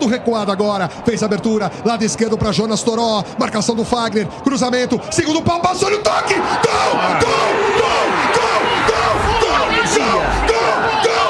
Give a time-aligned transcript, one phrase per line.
[0.00, 0.88] todo recuado agora.
[0.88, 3.22] Fez abertura, lado esquerdo para Jonas Toró.
[3.38, 6.34] Marcação do Fagner, cruzamento, segundo pau, passou no toque.
[6.34, 6.44] Gol!
[7.20, 7.50] Gol!
[7.76, 8.00] Gol!
[8.34, 8.60] Gol!
[8.88, 9.10] Gol!
[9.40, 9.60] Gol!
[9.94, 10.20] Gol!
[10.48, 10.70] Gol!
[11.04, 11.29] Gol!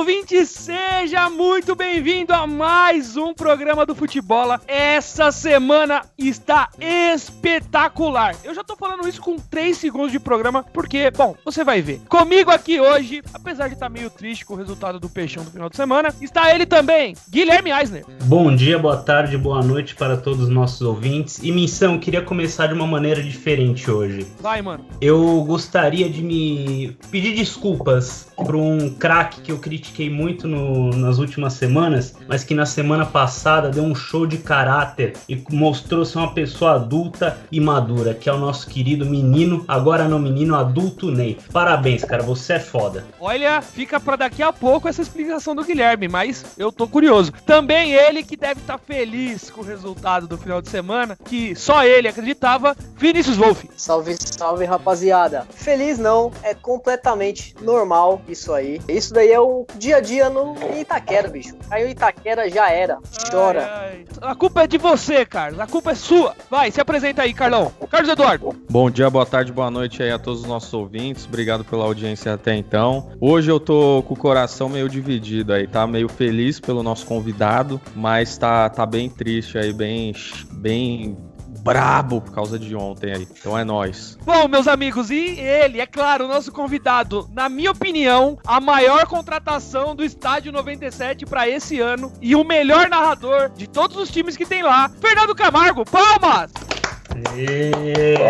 [0.00, 4.58] Ouvintes, seja muito bem-vindo a mais um programa do Futebola.
[4.66, 8.34] Essa semana está espetacular.
[8.42, 12.00] Eu já tô falando isso com 3 segundos de programa, porque, bom, você vai ver.
[12.08, 15.68] Comigo aqui hoje, apesar de estar meio triste com o resultado do Peixão do final
[15.68, 18.06] de semana, está ele também, Guilherme Eisner.
[18.24, 21.40] Bom dia, boa tarde, boa noite para todos os nossos ouvintes.
[21.42, 24.26] E missão, eu queria começar de uma maneira diferente hoje.
[24.40, 24.82] Vai, mano.
[24.98, 31.18] Eu gostaria de me pedir desculpas por um craque que eu critiquei muito no- nas
[31.18, 36.18] últimas semanas, mas que na semana passada deu um show de caráter e mostrou ser
[36.18, 41.10] uma pessoa adulta e madura, que é o nosso querido menino, agora não menino, adulto
[41.10, 41.38] Ney.
[41.52, 43.04] Parabéns, cara, você é foda.
[43.20, 47.32] Olha, fica pra daqui a pouco essa explicação do Guilherme, mas eu tô curioso.
[47.46, 51.84] Também ele que deve estar feliz com o resultado do final de semana, que só
[51.84, 53.68] ele acreditava, Vinícius Wolff.
[53.76, 55.46] Salve, salve, rapaziada.
[55.54, 58.80] Feliz não, é completamente normal isso aí.
[58.88, 61.54] Isso daí é o dia a dia no em Itaquera, bicho.
[61.70, 62.98] Aí o Itaquera já era.
[63.30, 63.68] Chora.
[63.72, 64.30] Ai, ai.
[64.30, 65.60] A culpa é de você, Carlos.
[65.60, 66.34] A culpa é sua.
[66.50, 67.72] Vai, se apresenta aí, Carlão.
[67.90, 68.54] Carlos Eduardo.
[68.70, 71.26] Bom dia, boa tarde, boa noite aí a todos os nossos ouvintes.
[71.26, 73.10] Obrigado pela audiência até então.
[73.20, 75.86] Hoje eu tô com o coração meio dividido aí, tá?
[75.86, 80.14] Meio feliz pelo nosso convidado, mas tá, tá bem triste aí, bem,
[80.52, 81.16] bem
[81.60, 83.28] brabo por causa de ontem aí.
[83.30, 84.18] Então é nóis.
[84.24, 89.06] Bom, meus amigos, e ele, é claro, o nosso convidado, na minha opinião, a maior
[89.06, 94.36] contratação do Estádio 97 pra esse ano e o melhor narrador de todos os times
[94.36, 95.84] que tem lá, Fernando Camargo.
[95.84, 96.69] Palmas!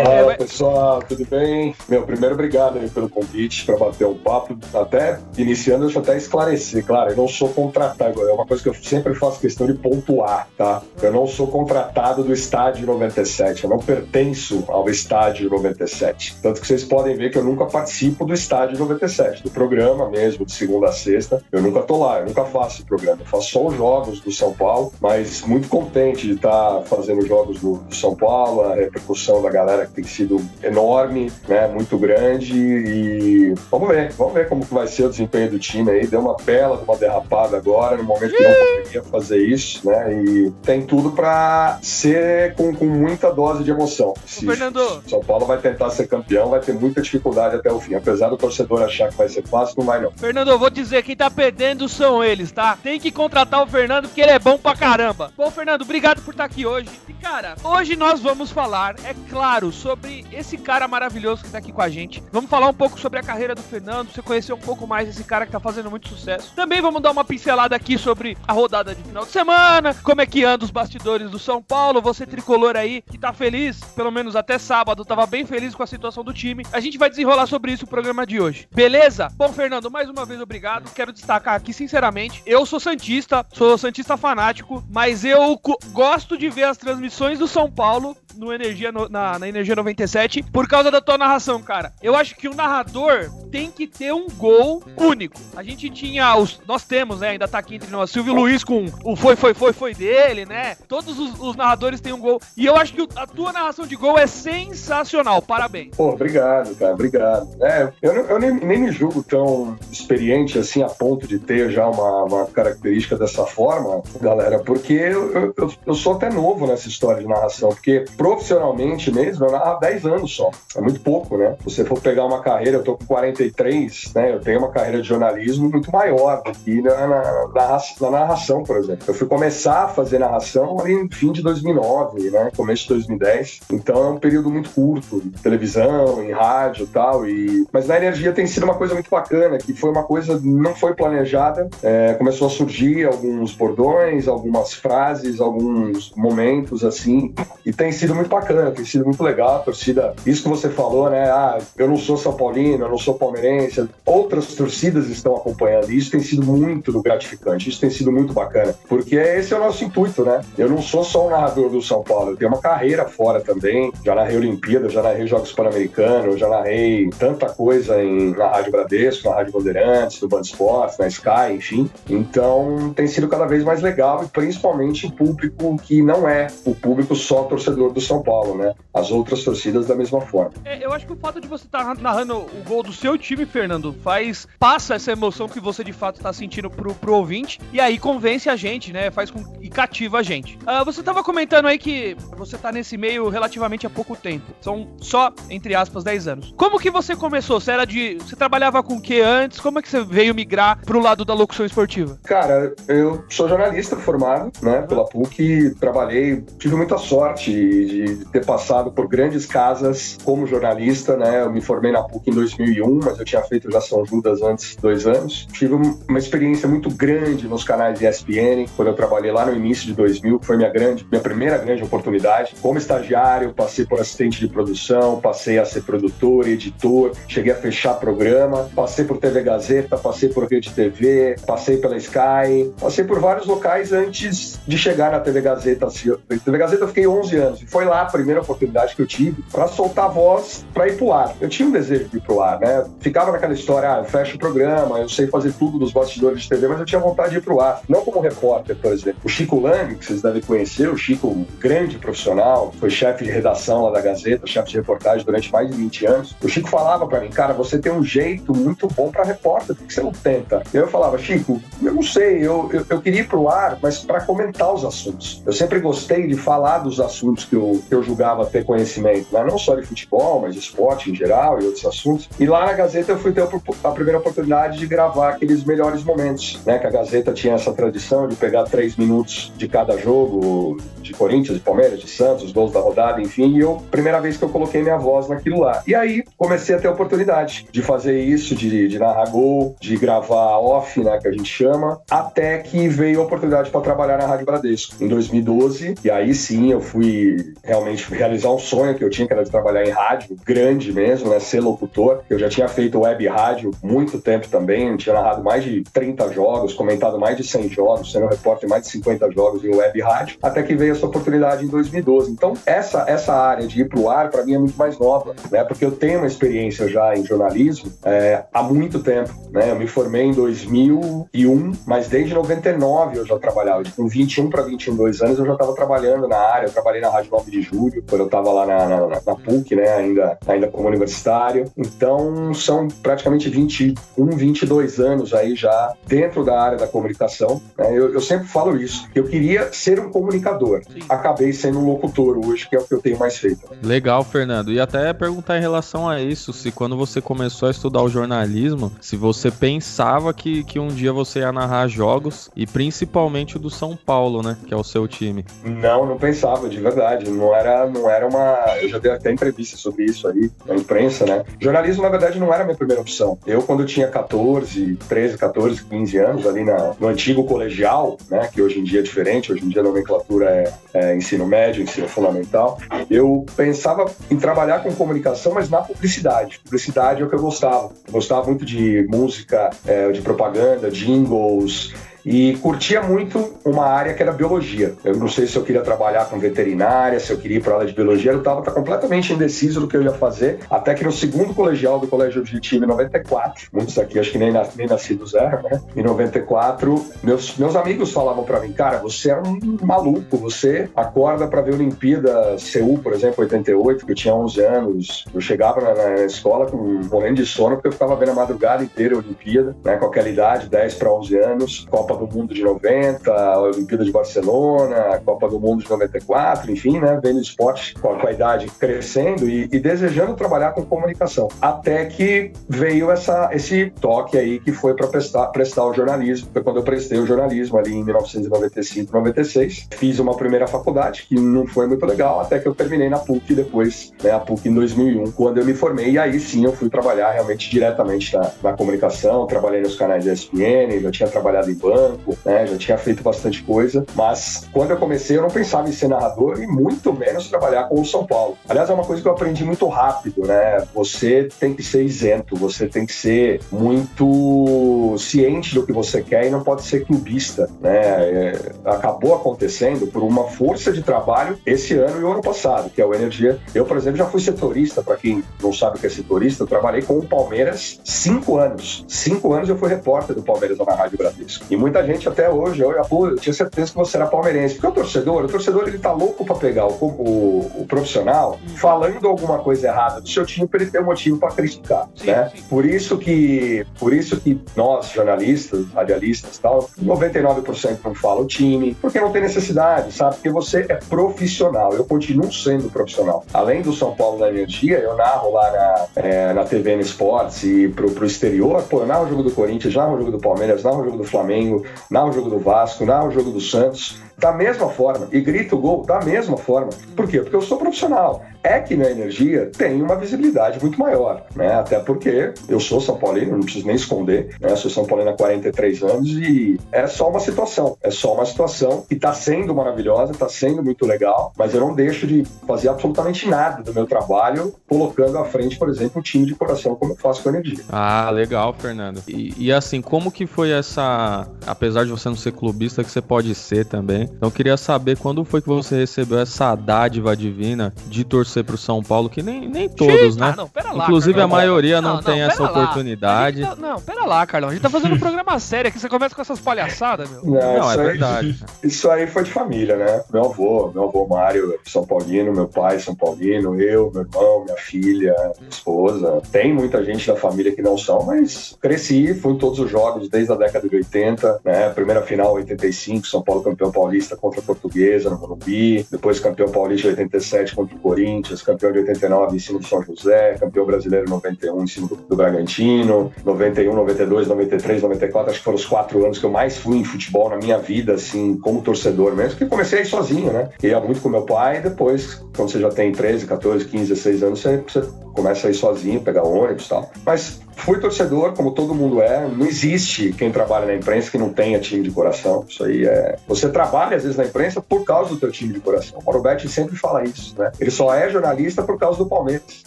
[0.03, 1.75] Fala pessoal, tudo bem?
[1.87, 4.57] Meu, primeiro obrigado aí pelo convite para bater um papo.
[4.73, 8.69] Até iniciando, deixa eu até esclarecer, claro, eu não sou contratado, é uma coisa que
[8.69, 10.81] eu sempre faço questão de pontuar, tá?
[11.01, 16.37] Eu não sou contratado do Estádio 97, eu não pertenço ao Estádio 97.
[16.41, 20.45] Tanto que vocês podem ver que eu nunca participo do Estádio 97, do programa mesmo,
[20.45, 21.43] de segunda a sexta.
[21.51, 23.21] Eu nunca tô lá, eu nunca faço o programa.
[23.21, 27.59] Eu faço só os jogos do São Paulo, mas muito contente de estar fazendo jogos
[27.59, 31.67] do, do São Paulo, a repercussão da galera que tem sido enorme, né?
[31.67, 35.91] Muito grande e vamos ver, vamos ver como que vai ser o desempenho do time
[35.91, 36.07] aí.
[36.07, 40.13] Deu uma bela uma derrapada agora, no momento que não poderia fazer isso, né?
[40.13, 44.13] E tem tudo para ser com, com muita dose de emoção.
[44.25, 45.03] Se Fernando.
[45.07, 47.95] São Paulo vai tentar ser campeão, vai ter muita dificuldade até o fim.
[47.95, 50.11] Apesar do torcedor achar que vai ser fácil, não vai não.
[50.11, 52.77] Fernando, eu vou dizer, quem tá perdendo são eles, tá?
[52.81, 55.31] Tem que contratar o Fernando porque ele é bom pra caramba.
[55.37, 56.89] Bom, Fernando, obrigado por estar aqui hoje.
[57.07, 61.71] E, cara, hoje nós vamos falar, é claro, sobre esse cara maravilhoso que tá aqui
[61.71, 62.21] com a gente.
[62.31, 65.23] Vamos falar um pouco sobre a carreira do Fernando, você conhecer um pouco mais esse
[65.23, 66.53] cara que tá fazendo muito sucesso.
[66.55, 70.27] Também vamos dar uma pincelada aqui sobre a rodada de final de semana, como é
[70.27, 74.35] que anda os bastidores do São Paulo, você tricolor aí que tá feliz, pelo menos
[74.35, 76.63] até sábado, tava bem feliz com a situação do time.
[76.71, 78.67] A gente vai desenrolar sobre isso no programa de hoje.
[78.71, 79.27] Beleza?
[79.33, 80.91] Bom, Fernando, mais uma vez obrigado.
[80.93, 85.59] Quero destacar aqui, sinceramente, eu sou Santista, sou Santista fanático, mas eu
[85.91, 90.43] gosto de ver as transmissões do São Paulo no Energia no- na, na Energia 97
[90.43, 91.91] por causa da tua narração, cara.
[92.01, 95.39] Eu acho que o narrador tem que ter um gol único.
[95.55, 96.59] A gente tinha os.
[96.67, 97.29] Nós temos, né?
[97.29, 98.09] Ainda tá aqui entre nós.
[98.11, 100.75] Silvio Luiz com o foi, foi, foi, foi dele, né?
[100.87, 102.39] Todos os, os narradores têm um gol.
[102.55, 105.41] E eu acho que a tua narração de gol é sensacional.
[105.41, 105.95] Parabéns.
[105.95, 107.49] Pô, obrigado, cara, obrigado.
[107.61, 111.87] É, eu, eu nem, nem me julgo tão experiente assim a ponto de ter já
[111.87, 117.21] uma, uma característica dessa forma, galera, porque eu, eu- eu, sou até novo nessa história
[117.21, 118.05] de narração, porque
[118.41, 120.49] profissionalmente mesmo narro há 10 anos só.
[120.75, 121.55] É muito pouco, né?
[121.59, 124.33] Se você for pegar uma carreira, eu tô com 43, né?
[124.33, 128.63] Eu tenho uma carreira de jornalismo muito maior do que na, na, na, na narração,
[128.63, 129.05] por exemplo.
[129.07, 132.51] Eu fui começar a fazer narração ali no fim de 2009, né?
[132.55, 133.59] Começo de 2010.
[133.71, 137.27] Então é um período muito curto, de televisão, em rádio tal.
[137.27, 137.67] E...
[137.71, 140.95] Mas na energia tem sido uma coisa muito bacana, que foi uma coisa não foi
[140.95, 141.69] planejada.
[141.83, 147.33] É, começou a surgir alguns bordões, algumas frases, alguns momentos assim.
[147.65, 150.13] E tem sido muito bacana, tem sido muito legal a torcida.
[150.25, 151.29] Isso que você falou, né?
[151.29, 153.87] Ah, eu não sou São Paulino, eu não sou palmeirense.
[154.05, 155.91] Outras torcidas estão acompanhando.
[155.91, 158.73] Isso tem sido muito gratificante, isso tem sido muito bacana.
[158.87, 160.41] Porque esse é o nosso intuito, né?
[160.57, 163.91] Eu não sou só um narrador do São Paulo, eu tenho uma carreira fora também.
[164.03, 169.29] Já narrei Olimpíadas, já narrei Jogos Pan-Americanos, já narrei tanta coisa em, na Rádio Bradesco,
[169.29, 171.89] na Rádio Bandeirantes, no Band Esportes, na Sky, enfim.
[172.09, 176.73] Então tem sido cada vez mais legal e principalmente o público que não é o
[176.73, 178.73] público só torcedor do São Paulo, né?
[178.93, 180.51] As outras torcidas da mesma forma.
[180.65, 183.17] É, eu acho que o fato de você estar tá narrando o gol do seu
[183.17, 187.59] time, Fernando, faz passa essa emoção que você de fato está sentindo pro, pro ouvinte
[187.71, 189.11] e aí convence a gente, né?
[189.11, 190.57] Faz com, e cativa a gente.
[190.57, 194.45] Uh, você estava comentando aí que você está nesse meio relativamente há pouco tempo.
[194.61, 196.53] São só, entre aspas, 10 anos.
[196.57, 197.59] Como que você começou?
[197.59, 198.15] Você era de.
[198.15, 199.59] Você trabalhava com o que antes?
[199.59, 202.19] Como é que você veio migrar pro lado da locução esportiva?
[202.23, 208.00] Cara, eu sou jornalista formado, né, pela PUC, trabalhei, tive muita sorte de
[208.31, 211.41] ter passado por grandes casas como jornalista, né?
[211.41, 214.75] Eu me formei na PUC em 2001, mas eu tinha feito já São Judas antes,
[214.75, 215.47] dois anos.
[215.51, 219.85] Tive uma experiência muito grande nos canais de ESPN, quando eu trabalhei lá no início
[219.85, 222.55] de 2000, que foi minha grande, minha primeira grande oportunidade.
[222.61, 227.95] Como estagiário, passei por assistente de produção, passei a ser produtor, editor, cheguei a fechar
[227.95, 233.45] programa, passei por TV Gazeta, passei por Rede TV, passei pela Sky, passei por vários
[233.45, 235.87] locais antes de chegar na TV Gazeta.
[235.87, 239.43] TV Gazeta eu fiquei 11 anos e foi lá a primeira oportunidade que eu tive
[239.51, 241.35] para soltar a voz para ir pro ar.
[241.39, 242.85] Eu tinha um desejo de ir pro ar, né?
[242.99, 246.49] Ficava naquela história, ah, eu fecho o programa, eu sei fazer tudo dos bastidores de
[246.49, 247.81] TV, mas eu tinha vontade de ir pro ar.
[247.87, 249.21] Não como repórter, por exemplo.
[249.23, 253.31] O Chico Lang, que vocês devem conhecer, o Chico, um grande profissional, foi chefe de
[253.31, 256.35] redação lá da Gazeta, chefe de reportagem durante mais de 20 anos.
[256.41, 259.85] O Chico falava para mim, cara, você tem um jeito muito bom para repórter, por
[259.85, 260.63] que você não tenta?
[260.73, 263.99] E eu falava, Chico, eu não sei, eu, eu, eu queria ir pro ar, mas
[263.99, 265.41] para comentar os assuntos.
[265.45, 269.43] Eu sempre gostei de falar dos assuntos que eu, que eu julgava ter conhecimento, né?
[269.43, 272.29] não só de futebol, mas de esporte em geral e outros assuntos.
[272.39, 273.41] E lá na Gazeta eu fui ter
[273.83, 276.79] a primeira oportunidade de gravar aqueles melhores momentos, né?
[276.79, 281.57] Que a Gazeta tinha essa tradição de pegar três minutos de cada jogo, de Corinthians,
[281.57, 284.49] de Palmeiras, de Santos, os gols da rodada, enfim, e eu, primeira vez que eu
[284.49, 285.83] coloquei minha voz naquilo lá.
[285.85, 289.95] E aí comecei a ter a oportunidade de fazer isso, de, de narrar gol, de
[289.97, 294.25] gravar off, né, que a gente chama, até que veio a oportunidade para trabalhar na
[294.25, 295.95] Rádio Bradesco em 2012.
[296.03, 299.49] E aí sim eu fui realmente realizar um sonho que eu tinha, que era de
[299.49, 302.21] trabalhar em rádio, grande mesmo, né, ser locutor.
[302.29, 306.73] Eu já tinha feito web rádio muito tempo também, tinha narrado mais de 30 jogos,
[306.73, 310.61] comentado mais de 100 jogos, sendo repórter mais de 50 jogos em web rádio, até
[310.61, 312.31] que veio essa oportunidade em 2012.
[312.31, 315.33] Então, essa, essa área de ir para o ar, para mim, é muito mais nova,
[315.49, 315.63] né?
[315.63, 319.71] Porque eu tenho uma experiência já em jornalismo é, há muito tempo, né?
[319.71, 323.83] Eu me formei em 2001, mas desde 99 eu já trabalhava.
[323.95, 326.67] Com 21 para 22 anos eu já estava trabalhando na área.
[326.67, 329.75] Eu trabalhei na Rádio 9 de Julho, quando eu estava lá na, na, na, PUC,
[329.75, 329.87] né?
[329.89, 331.65] Ainda, ainda como universitário.
[331.77, 333.95] Então, são praticamente 21,
[334.31, 337.61] 22 anos aí já dentro da área da comunicação.
[337.77, 337.89] Né?
[337.91, 339.07] Eu, eu sempre falo isso.
[339.13, 340.81] Eu queria ser um comunicador.
[340.91, 340.99] Sim.
[341.09, 343.61] Acabei sendo um locutor hoje, que é o que eu tenho mais feito.
[343.83, 344.71] Legal, Fernando.
[344.71, 348.91] E até perguntar em relação a isso, se quando você começou a estudar o jornalismo,
[348.99, 353.69] se você pensava que, que um dia você ia narrar jogos, e principalmente o do
[353.69, 354.57] São Paulo, né?
[354.65, 355.45] Que é o seu time.
[355.63, 357.29] Não, não pensava, de verdade.
[357.29, 358.77] Não era, não era uma.
[358.81, 361.43] Eu já dei até entrevista sobre isso aí na imprensa, né?
[361.59, 363.37] Jornalismo, na verdade, não era a minha primeira opção.
[363.45, 368.49] Eu, quando eu tinha 14, 13, 14, 15 anos, ali na, no antigo colegial, né?
[368.51, 371.83] Que hoje em dia é diferente, hoje em dia a nomenclatura é, é ensino médio,
[371.83, 372.79] ensino fundamental.
[373.09, 376.59] Eu pensava em trabalhar com comunicação, mas na publicidade.
[376.63, 377.91] Publicidade é o que eu gostava.
[378.07, 381.93] Eu gostava muito de música, é, de propaganda, jingles
[382.25, 384.93] e curtia muito uma área que era biologia.
[385.03, 387.77] Eu não sei se eu queria trabalhar com veterinária, se eu queria ir para a
[387.77, 391.11] área de biologia, eu estava completamente indeciso do que eu ia fazer, até que no
[391.11, 395.33] segundo colegial do Colégio Objetivo, em 94, muitos aqui acho que nem, nas, nem nascidos
[395.33, 395.81] eram, né?
[395.95, 401.47] Em 94, meus, meus amigos falavam para mim, cara, você é um maluco, você acorda
[401.47, 405.93] para ver Olimpíada Seul, por exemplo, 88, que eu tinha 11 anos, eu chegava na,
[405.93, 406.77] na escola com
[407.09, 409.95] morrendo de sono porque eu ficava vendo a madrugada inteira a Olimpíada, né?
[409.97, 414.03] Com aquela idade, 10 para 11 anos, Copa Copa do Mundo de 90, a Olimpíada
[414.03, 417.19] de Barcelona, a Copa do Mundo de 94, enfim, né?
[417.23, 421.47] Vendo esporte com a, com a idade crescendo e, e, desejando trabalhar com comunicação.
[421.61, 426.49] Até que veio essa, esse toque aí que foi para prestar, prestar o jornalismo.
[426.51, 429.87] Foi quando eu prestei o jornalismo ali em 1995, 96.
[429.91, 433.53] Fiz uma primeira faculdade que não foi muito legal, até que eu terminei na PUC
[433.55, 434.31] depois, né?
[434.31, 436.11] A PUC em 2001, quando eu me formei.
[436.11, 439.45] E aí sim eu fui trabalhar realmente diretamente na, na comunicação.
[439.47, 442.67] Trabalhei nos canais da ESPN, eu tinha trabalhado em banco banco, né?
[442.67, 446.61] Já tinha feito bastante coisa, mas quando eu comecei eu não pensava em ser narrador
[446.61, 448.57] e muito menos trabalhar com o São Paulo.
[448.67, 450.85] Aliás, é uma coisa que eu aprendi muito rápido, né?
[450.93, 456.47] Você tem que ser isento, você tem que ser muito ciente do que você quer
[456.47, 457.99] e não pode ser clubista, né?
[458.01, 463.01] É, acabou acontecendo por uma força de trabalho esse ano e o ano passado, que
[463.01, 463.59] é o Energia.
[463.75, 466.67] Eu, por exemplo, já fui setorista, para quem não sabe o que é setorista, eu
[466.67, 469.05] trabalhei com o Palmeiras cinco anos.
[469.07, 471.65] Cinco anos eu fui repórter do Palmeiras na Rádio Bradesco.
[471.69, 474.75] E muita gente até hoje, eu, pô, eu tinha certeza que você era palmeirense.
[474.75, 479.27] Porque o torcedor, o torcedor ele tá louco para pegar o, o, o, profissional falando
[479.27, 482.49] alguma coisa errada do seu time para ele ter um motivo para criticar, sim, né?
[482.55, 482.63] Sim.
[482.69, 488.95] Por isso que, por isso que nós jornalistas, radialistas, tal, 99% não fala o time,
[489.01, 490.35] porque não tem necessidade, sabe?
[490.35, 491.93] Porque você é profissional.
[491.93, 493.43] Eu continuo sendo profissional.
[493.53, 497.89] Além do São Paulo da Energia, eu narro lá na, é, na TVN Sports e
[497.89, 500.83] pro, pro exterior, pô, eu narro o jogo do Corinthians, narro o jogo do Palmeiras,
[500.83, 504.19] narro o jogo do Flamengo, narro o jogo do Vasco, narro o jogo do Santos
[504.41, 506.89] da mesma forma e grito gol da mesma forma.
[507.15, 507.39] Por quê?
[507.41, 508.43] Porque eu sou profissional.
[508.63, 511.73] É que na energia tem uma visibilidade muito maior, né?
[511.75, 514.71] Até porque eu sou São Paulino, não preciso nem esconder, né?
[514.71, 518.45] Eu sou São Paulino há 43 anos e é só uma situação, é só uma
[518.45, 522.89] situação que está sendo maravilhosa, está sendo muito legal, mas eu não deixo de fazer
[522.89, 527.13] absolutamente nada do meu trabalho colocando à frente, por exemplo, um time de coração como
[527.13, 527.83] eu faço com a energia.
[527.89, 529.23] Ah, legal, Fernando.
[529.27, 533.21] E, e assim, como que foi essa, apesar de você não ser clubista, que você
[533.21, 537.93] pode ser também, então eu queria saber quando foi que você recebeu essa dádiva divina
[538.07, 540.51] de torcer pro São Paulo, que nem, nem todos, né?
[540.53, 541.55] Ah, não, pera lá, Inclusive Carlão.
[541.55, 542.71] a maioria não, não tem essa lá.
[542.71, 543.61] oportunidade.
[543.61, 544.69] Tá, não, pera lá, Carlão.
[544.69, 547.43] A gente tá fazendo um programa sério aqui, você começa com essas palhaçadas, meu.
[547.43, 548.65] Não, não é aí, verdade.
[548.83, 550.23] Isso aí foi de família, né?
[550.31, 554.77] Meu avô, meu avô Mário, São Paulino, meu pai, São Paulino, eu, meu irmão, minha
[554.77, 556.41] filha, minha esposa.
[556.51, 560.29] Tem muita gente da família que não são, mas cresci, fui em todos os jogos
[560.29, 561.89] desde a década de 80, né?
[561.89, 566.69] Primeira final 85, São Paulo campeão paulista paulista contra a Portuguesa no Morumbi, depois campeão
[566.69, 570.85] paulista de 87 contra o Corinthians, campeão de 89 em cima do São José, campeão
[570.85, 575.85] brasileiro 91 em cima do, do Bragantino, 91, 92, 93, 94, acho que foram os
[575.85, 579.51] quatro anos que eu mais fui em futebol na minha vida, assim, como torcedor mesmo,
[579.51, 580.69] porque comecei sozinho, né?
[580.83, 584.59] Ia muito com meu pai depois, quando você já tem 13, 14, 15, 16 anos,
[584.59, 585.01] você, você
[585.33, 587.11] começa a ir sozinho, pegar ônibus e tal.
[587.25, 589.47] Mas fui torcedor, como todo mundo é.
[589.47, 592.65] Não existe quem trabalha na imprensa que não tenha time de coração.
[592.67, 593.37] Isso aí é.
[593.47, 596.19] Você trabalha às vezes na imprensa por causa do teu time de coração.
[596.19, 597.71] O Mauro Betti sempre fala isso, né?
[597.79, 599.83] Ele só é jornalista por causa do Palmeiras,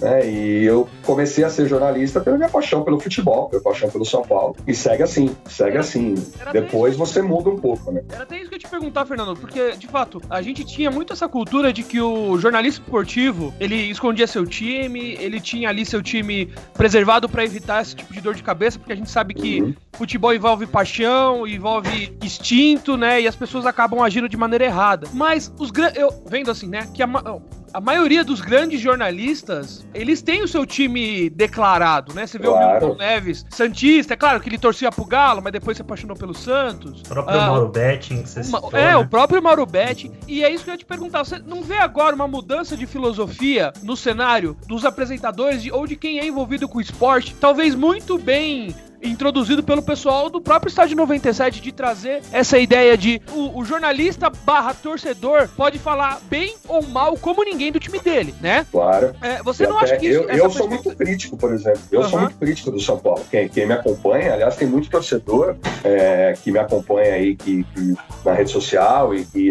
[0.00, 0.26] né?
[0.26, 4.22] E eu comecei a ser jornalista pela minha paixão pelo futebol, pela paixão pelo São
[4.22, 4.56] Paulo.
[4.66, 6.14] E segue assim, segue era, assim.
[6.40, 8.02] Era Depois você muda um pouco, né?
[8.12, 10.90] Era até isso que eu ia te perguntar, Fernando, porque de fato a gente tinha
[10.90, 15.84] muito essa cultura de que o jornalista esportivo ele escondia seu time, ele tinha ali
[15.84, 19.34] seu time preservado para evitar esse tipo de dor de cabeça, porque a gente sabe
[19.34, 19.74] que uhum.
[19.92, 23.20] futebol envolve paixão, envolve instinto, né?
[23.20, 25.08] E as pessoas acabam agindo de maneira errada.
[25.12, 25.98] Mas os grandes.
[25.98, 26.88] Eu vendo assim, né?
[26.92, 27.08] Que a,
[27.74, 32.24] a maioria dos grandes jornalistas, eles têm o seu time declarado, né?
[32.24, 32.68] Você vê claro.
[32.68, 36.16] o Milton Neves, Santista, é claro que ele torcia pro Galo, mas depois se apaixonou
[36.16, 37.00] pelo Santos.
[37.00, 38.96] O próprio ah, Mauro Betting, que você citou, É, né?
[38.96, 40.12] o próprio Mauro Betting.
[40.28, 41.24] E é isso que eu ia te perguntar.
[41.24, 46.20] Você não vê agora uma mudança de filosofia no cenário dos apresentadores ou de quem
[46.20, 47.34] é envolvido com o esporte?
[47.40, 48.72] Talvez muito bem
[49.04, 54.30] introduzido pelo pessoal do próprio Estádio 97 de trazer essa ideia de o, o jornalista
[54.30, 58.66] barra torcedor pode falar bem ou mal como ninguém do time dele, né?
[58.70, 59.14] Claro.
[59.20, 60.20] É, você e não acha que isso...
[60.20, 61.80] Eu, eu sou muito crítico, por exemplo.
[61.90, 62.08] Eu uhum.
[62.08, 63.24] sou muito crítico do São Paulo.
[63.30, 67.94] Quem, quem me acompanha, aliás, tem muito torcedor é, que me acompanha aí que, que,
[68.24, 69.50] na rede social e que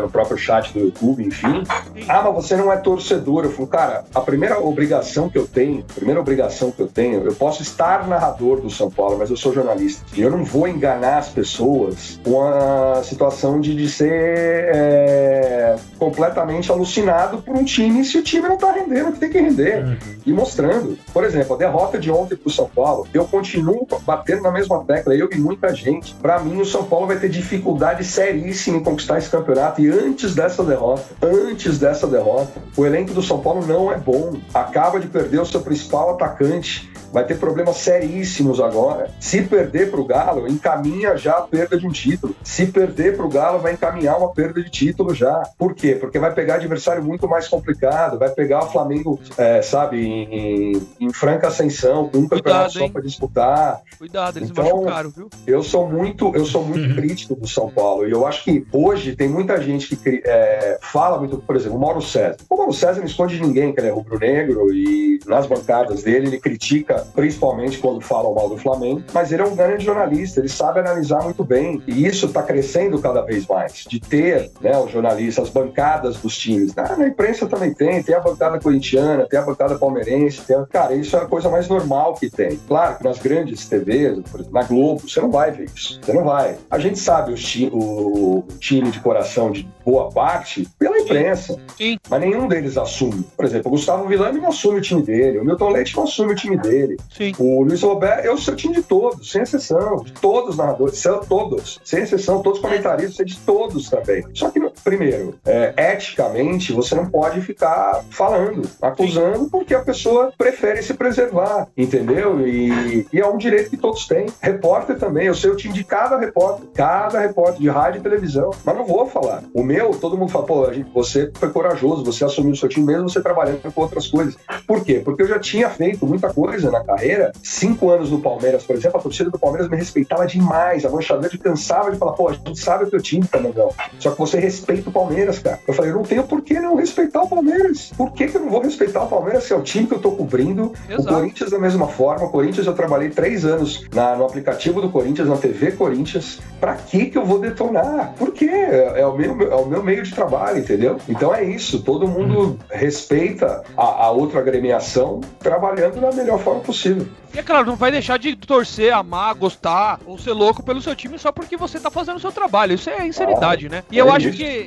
[0.00, 1.62] no próprio chat do YouTube, enfim.
[2.08, 3.44] Ah, mas você não é torcedor.
[3.44, 7.24] Eu falo, cara, a primeira obrigação que eu tenho, a primeira obrigação que eu tenho,
[7.24, 10.04] eu posso estar narrador do São Paulo, mas eu sou jornalista.
[10.14, 16.70] E eu não vou enganar as pessoas com a situação de, de ser é, completamente
[16.70, 19.84] alucinado por um time se o time não tá rendendo o que tem que render.
[19.84, 19.96] Uhum.
[20.26, 20.98] E mostrando.
[21.12, 25.14] Por exemplo, a derrota de ontem pro São Paulo, eu continuo batendo na mesma tecla,
[25.14, 26.14] eu e muita gente.
[26.14, 29.61] Para mim, o São Paulo vai ter dificuldade seríssima em conquistar esse campeonato.
[29.78, 34.34] E antes dessa derrota, antes dessa derrota, o elenco do São Paulo não é bom.
[34.52, 39.10] Acaba de perder o seu principal atacante vai ter problemas seríssimos agora.
[39.20, 42.34] Se perder para o Galo, encaminha já a perda de um título.
[42.42, 45.42] Se perder para o Galo, vai encaminhar uma perda de título já.
[45.58, 45.94] Por quê?
[45.94, 51.12] Porque vai pegar adversário muito mais complicado, vai pegar o Flamengo, é, sabe, em, em,
[51.12, 53.80] franca ascensão, com um campeonato só para disputar.
[53.98, 55.28] Cuidado, eles então, machucaram, viu?
[55.46, 56.94] Eu sou muito, eu sou muito uhum.
[56.94, 61.18] crítico do São Paulo e eu acho que hoje tem muita gente que é, fala
[61.18, 62.36] muito, por exemplo, o Mauro César.
[62.48, 66.28] O Mauro César não esconde de ninguém que ele é rubro-negro e nas bancadas dele
[66.28, 70.48] ele critica principalmente quando fala mal do Flamengo, mas ele é um grande jornalista, ele
[70.48, 71.82] sabe analisar muito bem.
[71.86, 76.36] E isso está crescendo cada vez mais, de ter né, os jornalistas, as bancadas dos
[76.36, 76.72] times.
[76.76, 80.66] Ah, na imprensa também tem, tem a bancada corintiana, tem a bancada palmeirense, tem a...
[80.66, 82.58] cara, isso é a coisa mais normal que tem.
[82.66, 86.00] Claro que nas grandes TVs, exemplo, na Globo, você não vai ver isso.
[86.02, 86.56] Você não vai.
[86.70, 91.58] A gente sabe o, ti o time de coração de boa parte pela imprensa.
[91.76, 91.98] Sim.
[92.08, 93.24] Mas nenhum deles assume.
[93.36, 96.32] Por exemplo, o Gustavo Villani não assume o time dele, o Milton Leite não assume
[96.32, 96.91] o time dele.
[97.10, 97.32] Sim.
[97.38, 100.02] O Luiz Roberto é o seu time de todos, sem exceção.
[100.04, 104.24] De todos os narradores, são todos, sem exceção, todos os comentaristas, de todos também.
[104.34, 110.82] Só que, primeiro, é, eticamente, você não pode ficar falando, acusando, porque a pessoa prefere
[110.82, 112.46] se preservar, entendeu?
[112.46, 114.26] E, e é um direito que todos têm.
[114.40, 118.50] Repórter também, eu sei o time de cada repórter, cada repórter de rádio e televisão,
[118.64, 119.42] mas não vou falar.
[119.54, 122.86] O meu, todo mundo fala, pô, gente, você foi corajoso, você assumiu o seu time
[122.86, 124.36] mesmo você trabalhando com outras coisas.
[124.66, 125.00] Por quê?
[125.04, 127.32] Porque eu já tinha feito muita coisa na carreira.
[127.42, 130.84] Cinco anos no Palmeiras, por exemplo, a torcida do Palmeiras me respeitava demais.
[130.84, 133.72] A Mancha cansava de falar, pô, a gente sabe o teu time, Fernandão.
[133.98, 135.60] Só que você respeita o Palmeiras, cara.
[135.66, 137.92] Eu falei, eu não tenho por que não respeitar o Palmeiras.
[137.96, 139.98] Por que, que eu não vou respeitar o Palmeiras se é o time que eu
[139.98, 140.72] tô cobrindo?
[140.88, 141.02] Exato.
[141.02, 142.26] O Corinthians da mesma forma.
[142.26, 146.40] O Corinthians eu trabalhei três anos na, no aplicativo do Corinthians, na TV Corinthians.
[146.60, 148.14] Pra que que eu vou detonar?
[148.16, 148.50] Por quê?
[148.50, 150.96] É, é o meu, é o meu meio de trabalho, entendeu?
[151.08, 151.82] Então é isso.
[151.82, 157.06] Todo mundo respeita a, a outra agremiação trabalhando da melhor forma possível.
[157.34, 160.94] E é claro, não vai deixar de torcer, amar, gostar ou ser louco pelo seu
[160.94, 162.74] time só porque você tá fazendo o seu trabalho.
[162.74, 163.82] Isso é insanidade, né?
[163.90, 164.36] E eu é acho isso.
[164.36, 164.61] que.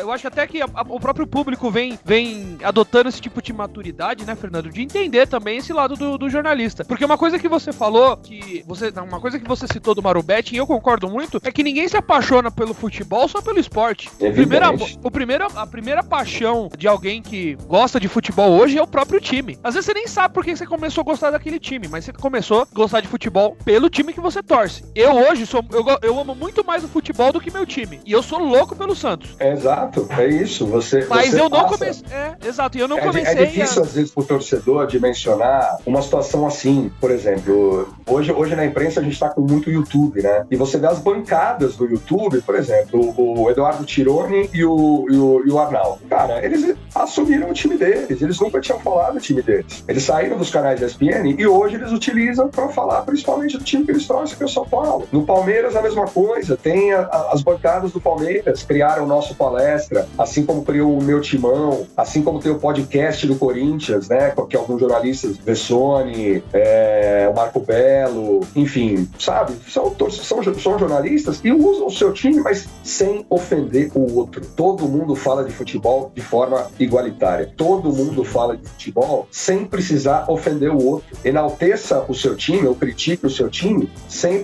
[0.00, 3.52] Eu acho até que a- a- o próprio público vem, vem adotando esse tipo de
[3.52, 4.70] maturidade, né, Fernando?
[4.70, 6.84] De entender também esse lado do, do jornalista.
[6.84, 8.90] Porque uma coisa que você falou, que você.
[8.96, 11.96] Uma coisa que você citou do Marubete, e eu concordo muito, é que ninguém se
[11.96, 14.08] apaixona pelo futebol só pelo esporte.
[14.20, 14.46] Evidente.
[14.66, 18.86] amor- o primeiro, a primeira paixão de alguém que gosta de futebol hoje é o
[18.86, 19.58] próprio time.
[19.62, 22.12] Às vezes você nem sabe por que você começou a gostar daquele time, mas você
[22.12, 24.84] começou a gostar de futebol pelo time que você torce.
[24.94, 28.00] Eu hoje sou, eu, eu amo muito mais o futebol do que meu time.
[28.04, 29.35] E eu sou louco pelo Santos.
[29.38, 30.66] É exato, é isso.
[30.66, 32.04] Você, Mas você eu não passa- comecei.
[32.10, 32.78] É, exato.
[32.78, 36.46] Eu não É, di- comecei é difícil, às vezes, para o torcedor dimensionar uma situação
[36.46, 36.90] assim.
[37.00, 40.46] Por exemplo, hoje, hoje na imprensa a gente está com muito YouTube, né?
[40.50, 45.06] E você vê as bancadas do YouTube, por exemplo, o, o Eduardo Tironi e o,
[45.10, 46.00] e, o, e o Arnaldo.
[46.08, 49.84] Cara, eles assumiram o time deles, eles nunca tinham falado do time deles.
[49.86, 53.84] Eles saíram dos canais da ESPN e hoje eles utilizam para falar principalmente do time
[53.84, 55.06] que eles torcem, que é o São Paulo.
[55.12, 56.56] No Palmeiras, a mesma coisa.
[56.56, 61.02] Tem a- a- as bancadas do Palmeiras, criaram o nosso palestra, assim como criou o
[61.02, 64.34] meu timão, assim como tem o podcast do Corinthians, né?
[64.48, 69.54] Que alguns jornalistas, Vessone, é, o Marco Belo, enfim, sabe?
[69.68, 74.40] São, são, são jornalistas e usam o seu time, mas sem ofender o outro.
[74.56, 77.52] Todo mundo fala de futebol de forma igualitária.
[77.56, 81.16] Todo mundo fala de futebol sem precisar ofender o outro.
[81.24, 84.42] Enalteça o seu time ou critique o seu time sem,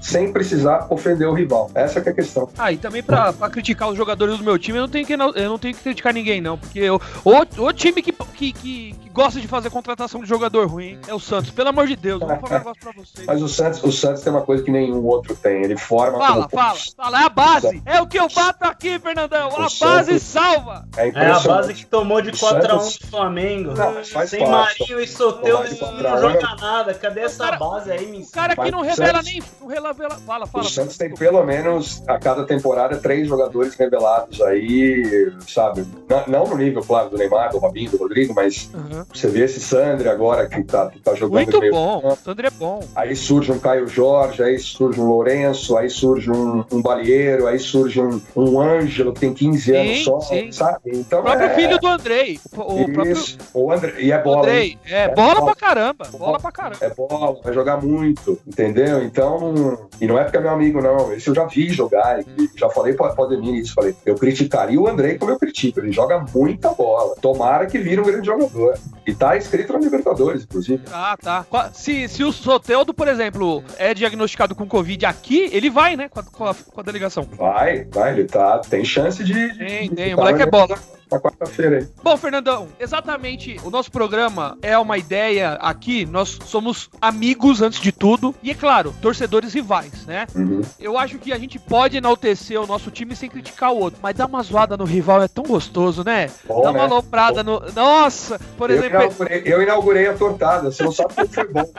[0.00, 1.70] sem precisar ofender o rival.
[1.74, 2.48] Essa é a questão.
[2.56, 5.18] Ah, e também pra criticar os jogadores do meu time, eu não tenho que, eu
[5.18, 6.58] não tenho que criticar ninguém, não.
[6.58, 10.66] Porque eu, o, o time que, que, que, que gosta de fazer contratação de jogador
[10.66, 11.50] ruim é o Santos.
[11.50, 13.26] Pelo amor de Deus, eu vou falar um negócio pra vocês.
[13.26, 15.62] Mas o Santos, o Santos tem uma coisa que nenhum outro tem.
[15.62, 17.20] Ele forma Fala, como- fala, fala.
[17.20, 17.82] É a base.
[17.86, 19.48] É o que eu bato aqui, Fernandão.
[19.50, 20.86] A O base Santos- salva.
[20.96, 23.74] É É a base que tomou de O 4x1 Santos- do Flamengo.
[23.74, 24.80] Não, Sem parte.
[24.80, 26.94] Marinho e de não 4 a 1 joga nada.
[26.94, 29.42] Cadê essa cara- base aí, me O cara que não o revela Santos- nem.
[29.60, 29.94] Não revela.
[30.26, 30.64] Fala, O fala.
[30.64, 34.03] Santos tem pelo menos a cada temporada três jogadores revelados
[34.44, 35.84] aí, sabe?
[36.28, 39.04] Não, no nível, claro, do Neymar, do Robinho, do Rodrigo, mas Uhum.
[39.12, 42.00] você vê esse Sandri agora que tá, que tá jogando Muito meio- bom.
[42.04, 42.80] O Sandro é bom.
[42.94, 47.58] Aí surge um Caio Jorge, aí surge um Lourenço, aí surge um, um Balieiro, aí
[47.58, 50.52] surge um, um Ângelo que tem 15 anos Sim, só, sim.
[50.52, 50.78] sabe?
[50.86, 52.40] Então O próprio é, filho do Andrei.
[52.56, 53.16] O, o próprio.
[53.54, 54.38] O André, e é bola?
[54.40, 54.78] Andrei.
[54.86, 55.46] É, É bola bola.
[55.46, 56.06] pra caramba.
[56.18, 56.78] Bola pra caramba.
[56.84, 59.02] É bola, vai jogar muito, entendeu?
[59.02, 61.12] Então, e não é porque é meu amigo, não.
[61.12, 64.80] Esse eu já vi jogar, e já falei pra pra Ademir isso, falei, eu criticaria
[64.80, 67.14] o Andrei como eu critico, ele joga muita bola.
[67.20, 68.78] Tomara que vire um grande jogador.
[69.06, 70.82] E tá inscrito na Libertadores, inclusive.
[70.92, 71.44] Ah, tá.
[71.72, 76.08] Se, se o Soteudo, por exemplo, é diagnosticado com Covid aqui, ele vai, né?
[76.08, 77.26] Com a, com a- com a delegação.
[77.36, 79.34] Vai, vai, ele tá, tem chance de.
[79.58, 80.14] Tem, de tem.
[80.14, 80.78] O tá moleque é na- bola.
[81.12, 81.88] Na quarta-feira aí.
[82.02, 83.60] Bom, Fernandão, exatamente.
[83.62, 86.06] O nosso programa é uma ideia aqui.
[86.06, 88.34] Nós somos amigos antes de tudo.
[88.42, 90.26] E é claro, torcedores rivais, né?
[90.34, 90.62] Uhum.
[90.80, 94.00] Eu acho que a gente pode enaltecer o nosso time sem criticar o outro.
[94.02, 96.30] Mas dar uma zoada no rival é tão gostoso, né?
[96.48, 96.84] Bom, Dá uma né?
[96.86, 97.60] aloprada no.
[97.74, 98.40] Nossa!
[98.56, 98.93] Por Eu exemplo.
[99.00, 101.70] Inaugurei, eu inaugurei a tortada, você não sabe como foi bom.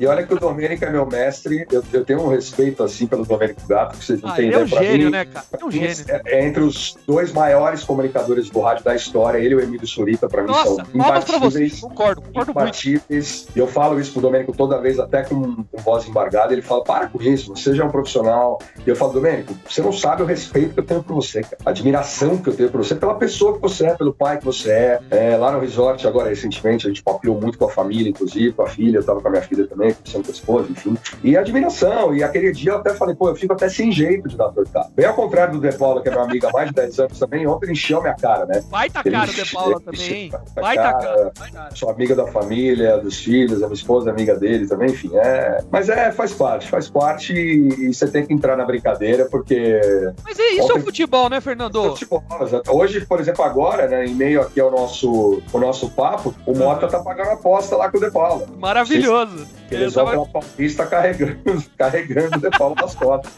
[0.00, 3.24] E olha que o Domênico é meu mestre, eu, eu tenho um respeito assim pelo
[3.24, 5.10] Domênico Gato, que vocês não Ah, têm ele é um gênio, mim.
[5.12, 5.46] né, cara?
[5.60, 6.04] É um gênio.
[6.08, 9.86] É, é entre os dois maiores comunicadores do rádio da história, ele e o Emílio
[9.86, 11.80] Surita, pra mim, Nossa, são imbatíveis.
[11.80, 12.66] Concordo, concordo muito.
[12.66, 13.46] imbatíveis.
[13.54, 16.52] E eu falo isso pro Domênico toda vez, até com, com voz embargada.
[16.52, 18.58] Ele fala: para com isso, você já é um profissional.
[18.84, 21.58] E eu falo: Domênico, você não sabe o respeito que eu tenho por você, cara.
[21.64, 24.44] A admiração que eu tenho por você, pela pessoa que você é, pelo pai que
[24.44, 25.00] você é.
[25.10, 28.62] É, lá no resort, agora recentemente, a gente papiou muito com a família, inclusive, com
[28.62, 28.98] a filha.
[28.98, 30.96] Eu tava com a minha filha também, conversando com a esposa, enfim.
[31.22, 32.14] E admiração.
[32.14, 34.90] E aquele dia eu até falei: pô, eu fico até sem jeito de dar tortada.
[34.94, 37.18] Bem ao contrário do De Paula, que é minha amiga há mais de 10 anos
[37.18, 38.62] também, ontem ele encheu minha cara, né?
[38.70, 40.32] Vai tá caro o De Paula também, hein?
[40.54, 41.70] Vai tá tá.
[41.74, 45.10] sou amiga da família, dos filhos, a minha esposa é amiga dele também, enfim.
[45.14, 45.62] É...
[45.70, 49.80] Mas é, faz parte, faz parte e, você tem que entrar na brincadeira, porque.
[50.24, 51.82] Mas é isso é o Ontem- futebol, né, Fernando?
[51.90, 52.74] Futebol, exato.
[52.74, 56.88] Hoje, por exemplo, agora, né, em meio aqui ao nosso, o nosso papo, o Mota
[56.88, 58.46] tá pagando aposta lá com o De Paula.
[58.58, 59.46] Maravilhoso.
[59.70, 63.32] Eles vão tava- Paulista carregando, carregando o De Paula nas costas.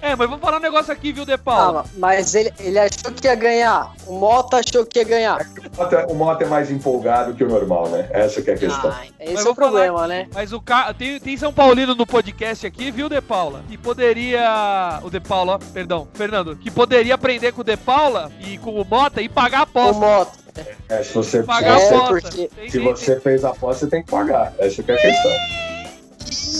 [0.00, 1.84] É, mas vamos falar um negócio aqui, viu, De Ah, Paula?
[1.96, 3.92] mas ele, ele achou que ia ganhar.
[4.06, 5.40] O Mota achou que ia ganhar.
[5.40, 8.08] O Mota, o Mota é mais empolgado que o normal, né?
[8.10, 8.90] Essa que é a questão.
[8.90, 10.28] Ah, Mas esse é vou o problema, né?
[10.34, 10.92] Mas o ca...
[10.94, 13.62] tem, tem São Paulino no podcast aqui, viu, De Paula?
[13.68, 15.00] Que poderia.
[15.02, 16.56] O De Paula, ó, perdão, Fernando.
[16.56, 19.64] Que poderia aprender com o De Paula e com o Mota e pagar a O
[19.64, 20.00] aposta.
[20.00, 20.45] Mota.
[20.88, 22.28] É, se você, Pagar se a você, É, aposta.
[22.30, 24.52] porque- se você fez a aposta, você tem que pagar.
[24.58, 25.32] Essa que é a questão.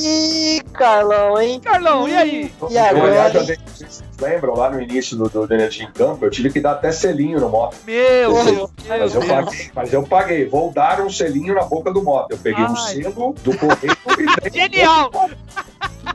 [0.02, 1.58] Ih, Carlão, hein?
[1.60, 2.52] Carlão, e aí?
[2.70, 3.30] E agora?
[3.32, 6.92] vocês lembram lá no início do, do, Energia em Campo, eu tive que dar até
[6.92, 7.76] selinho no moto.
[7.84, 9.26] Meu Deus, meu Mas eu, Deus.
[9.32, 10.48] paguei, mas eu paguei.
[10.48, 12.30] Vou dar um selinho na boca do moto.
[12.32, 12.94] Eu peguei um Ai.
[12.94, 14.62] selo do correio e dei.
[14.62, 15.10] Genial!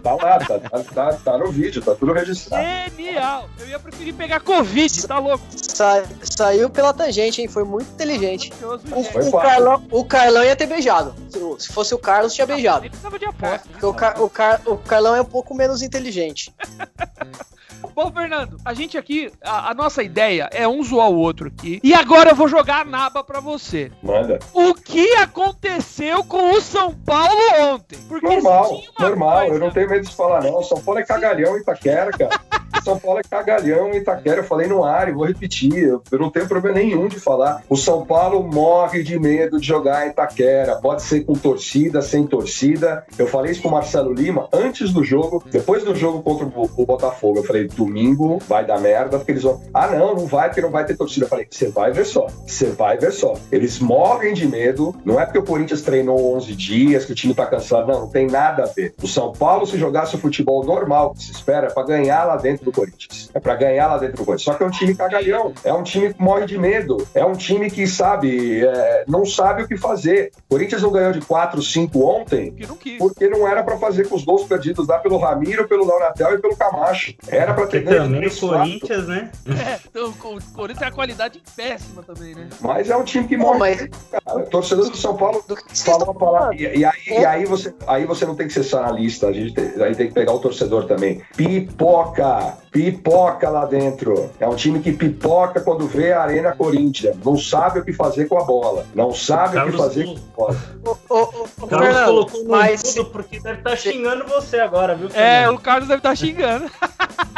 [0.03, 2.63] Tá lá, tá, tá, tá, tá no vídeo, tá tudo registrado.
[2.95, 3.47] Genial!
[3.59, 5.43] Eu ia preferir pegar Covid, tá louco?
[5.55, 7.47] Sa- saiu pela tangente, hein?
[7.47, 8.51] Foi muito inteligente.
[8.63, 9.03] O.
[9.03, 9.31] Foi o.
[9.31, 11.13] Carlão, o Carlão ia ter beijado.
[11.29, 12.81] Se- Se fosse o Carlos, tinha beijado.
[12.85, 13.67] Ele precisava de aposta.
[13.69, 16.51] Porque o, Car- o Car- o Carlão é um pouco menos inteligente.
[17.95, 21.79] Bom, Fernando, a gente aqui, a, a nossa ideia é um zoar o outro aqui.
[21.83, 23.91] E agora eu vou jogar a naba pra você.
[24.01, 24.39] Manda.
[24.53, 27.41] O que aconteceu com o São Paulo
[27.73, 27.97] ontem?
[28.07, 29.39] Porque Normal, normal.
[29.41, 30.63] coisa- Eu não tenho medo de falar, não.
[30.63, 32.39] São Paulo é cagalhão em Itaquera, cara.
[32.83, 34.37] São Paulo é cagalhão Itaquera.
[34.39, 35.71] Eu falei no ar e vou repetir.
[35.83, 37.61] Eu, não tenho problema nenhum de falar.
[37.69, 40.77] O São Paulo morre de medo de jogar em Itaquera.
[40.77, 43.05] Pode ser com torcida, sem torcida.
[43.19, 46.85] Eu falei isso pro Marcelo Lima antes do jogo, depois do jogo contra o, o
[46.85, 47.39] Botafogo.
[47.39, 49.61] Eu falei, domingo vai dar merda, porque eles vão.
[49.73, 51.25] Ah, não, não vai, porque não vai ter torcida.
[51.25, 52.27] Eu falei, você vai ver só.
[52.45, 53.33] Você vai ver só.
[53.51, 54.95] Eles morrem de medo.
[55.03, 57.87] Não é porque o Corinthians treinou 11 dias, que o time tá cansado.
[57.87, 58.93] Não, não tem nada a ver.
[59.01, 62.35] O São Paulo, se jogasse o futebol normal que se espera, é pra ganhar lá
[62.37, 63.29] dentro do Corinthians.
[63.33, 64.43] É pra ganhar lá dentro do Corinthians.
[64.43, 65.53] Só que é um time cagalhão.
[65.63, 67.05] É um time que morre de medo.
[67.13, 70.31] É um time que, sabe, é, não sabe o que fazer.
[70.49, 74.07] O Corinthians não ganhou de 4, 5 ontem Que não porque não era pra fazer
[74.07, 77.13] com os gols perdidos lá pelo Ramiro, pelo Launatel e pelo Camacho.
[77.27, 78.57] Era pra Também o 3, 4.
[78.57, 79.31] Corinthians, né?
[79.47, 82.47] É, então, o Corinthians tem a qualidade péssima também, né?
[82.59, 83.59] Mas é um time que morre.
[83.59, 84.39] mas Cara.
[84.39, 86.55] O torcedor do São Paulo do que vocês falou uma palavra.
[86.55, 89.33] E, e aí, e aí, você, aí você não tem que ser só analista, a
[89.33, 91.21] gente tem, aí tem que pegar o torcedor também.
[91.35, 92.57] Pipoca!
[92.71, 94.31] Pipoca lá dentro.
[94.39, 97.17] É um time que pipoca quando vê a Arena Corinthians.
[97.23, 98.85] Não sabe o que fazer com a bola.
[98.95, 100.57] Não sabe o que Carlos fazer com a bola.
[100.85, 104.95] Ô, ô, ô, O Carlos Fernando, colocou no mas porque deve estar xingando você agora,
[104.95, 105.07] viu?
[105.09, 105.55] É, Fernando?
[105.55, 106.71] o Carlos deve estar xingando.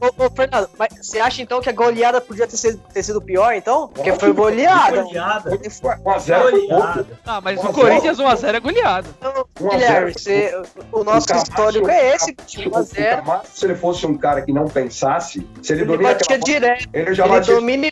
[0.00, 3.20] Ô, ô, Fernando, mas você acha então que a goleada podia ter sido, ter sido
[3.22, 3.88] pior, então?
[3.88, 5.02] Porque foi goleada.
[5.02, 5.50] Goleada.
[5.50, 6.66] 1x0 foi pouco.
[6.66, 7.06] Goleada.
[7.24, 8.28] Ah, mas Um a o Corinthians zero.
[8.30, 9.08] 1x0 é goleado.
[9.18, 9.78] Então, 1 a 0.
[9.78, 13.16] Guilherme, você- o nosso Camacho- histórico é esse, o 1x0.
[13.18, 17.14] Camacho, se ele fosse um cara que não pensasse, se ele, aquela bola, direto, ele
[17.14, 17.86] já ele batia domina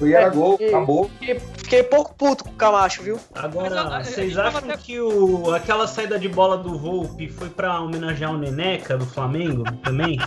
[0.00, 1.10] e era gol, É, acabou.
[1.20, 3.18] Fiquei, fiquei pouco puto com o Camacho, viu?
[3.34, 7.80] Agora, Mas vocês acham até- que o, aquela saída de bola do Volpe foi pra
[7.80, 10.18] homenagear o Neneca do Flamengo também?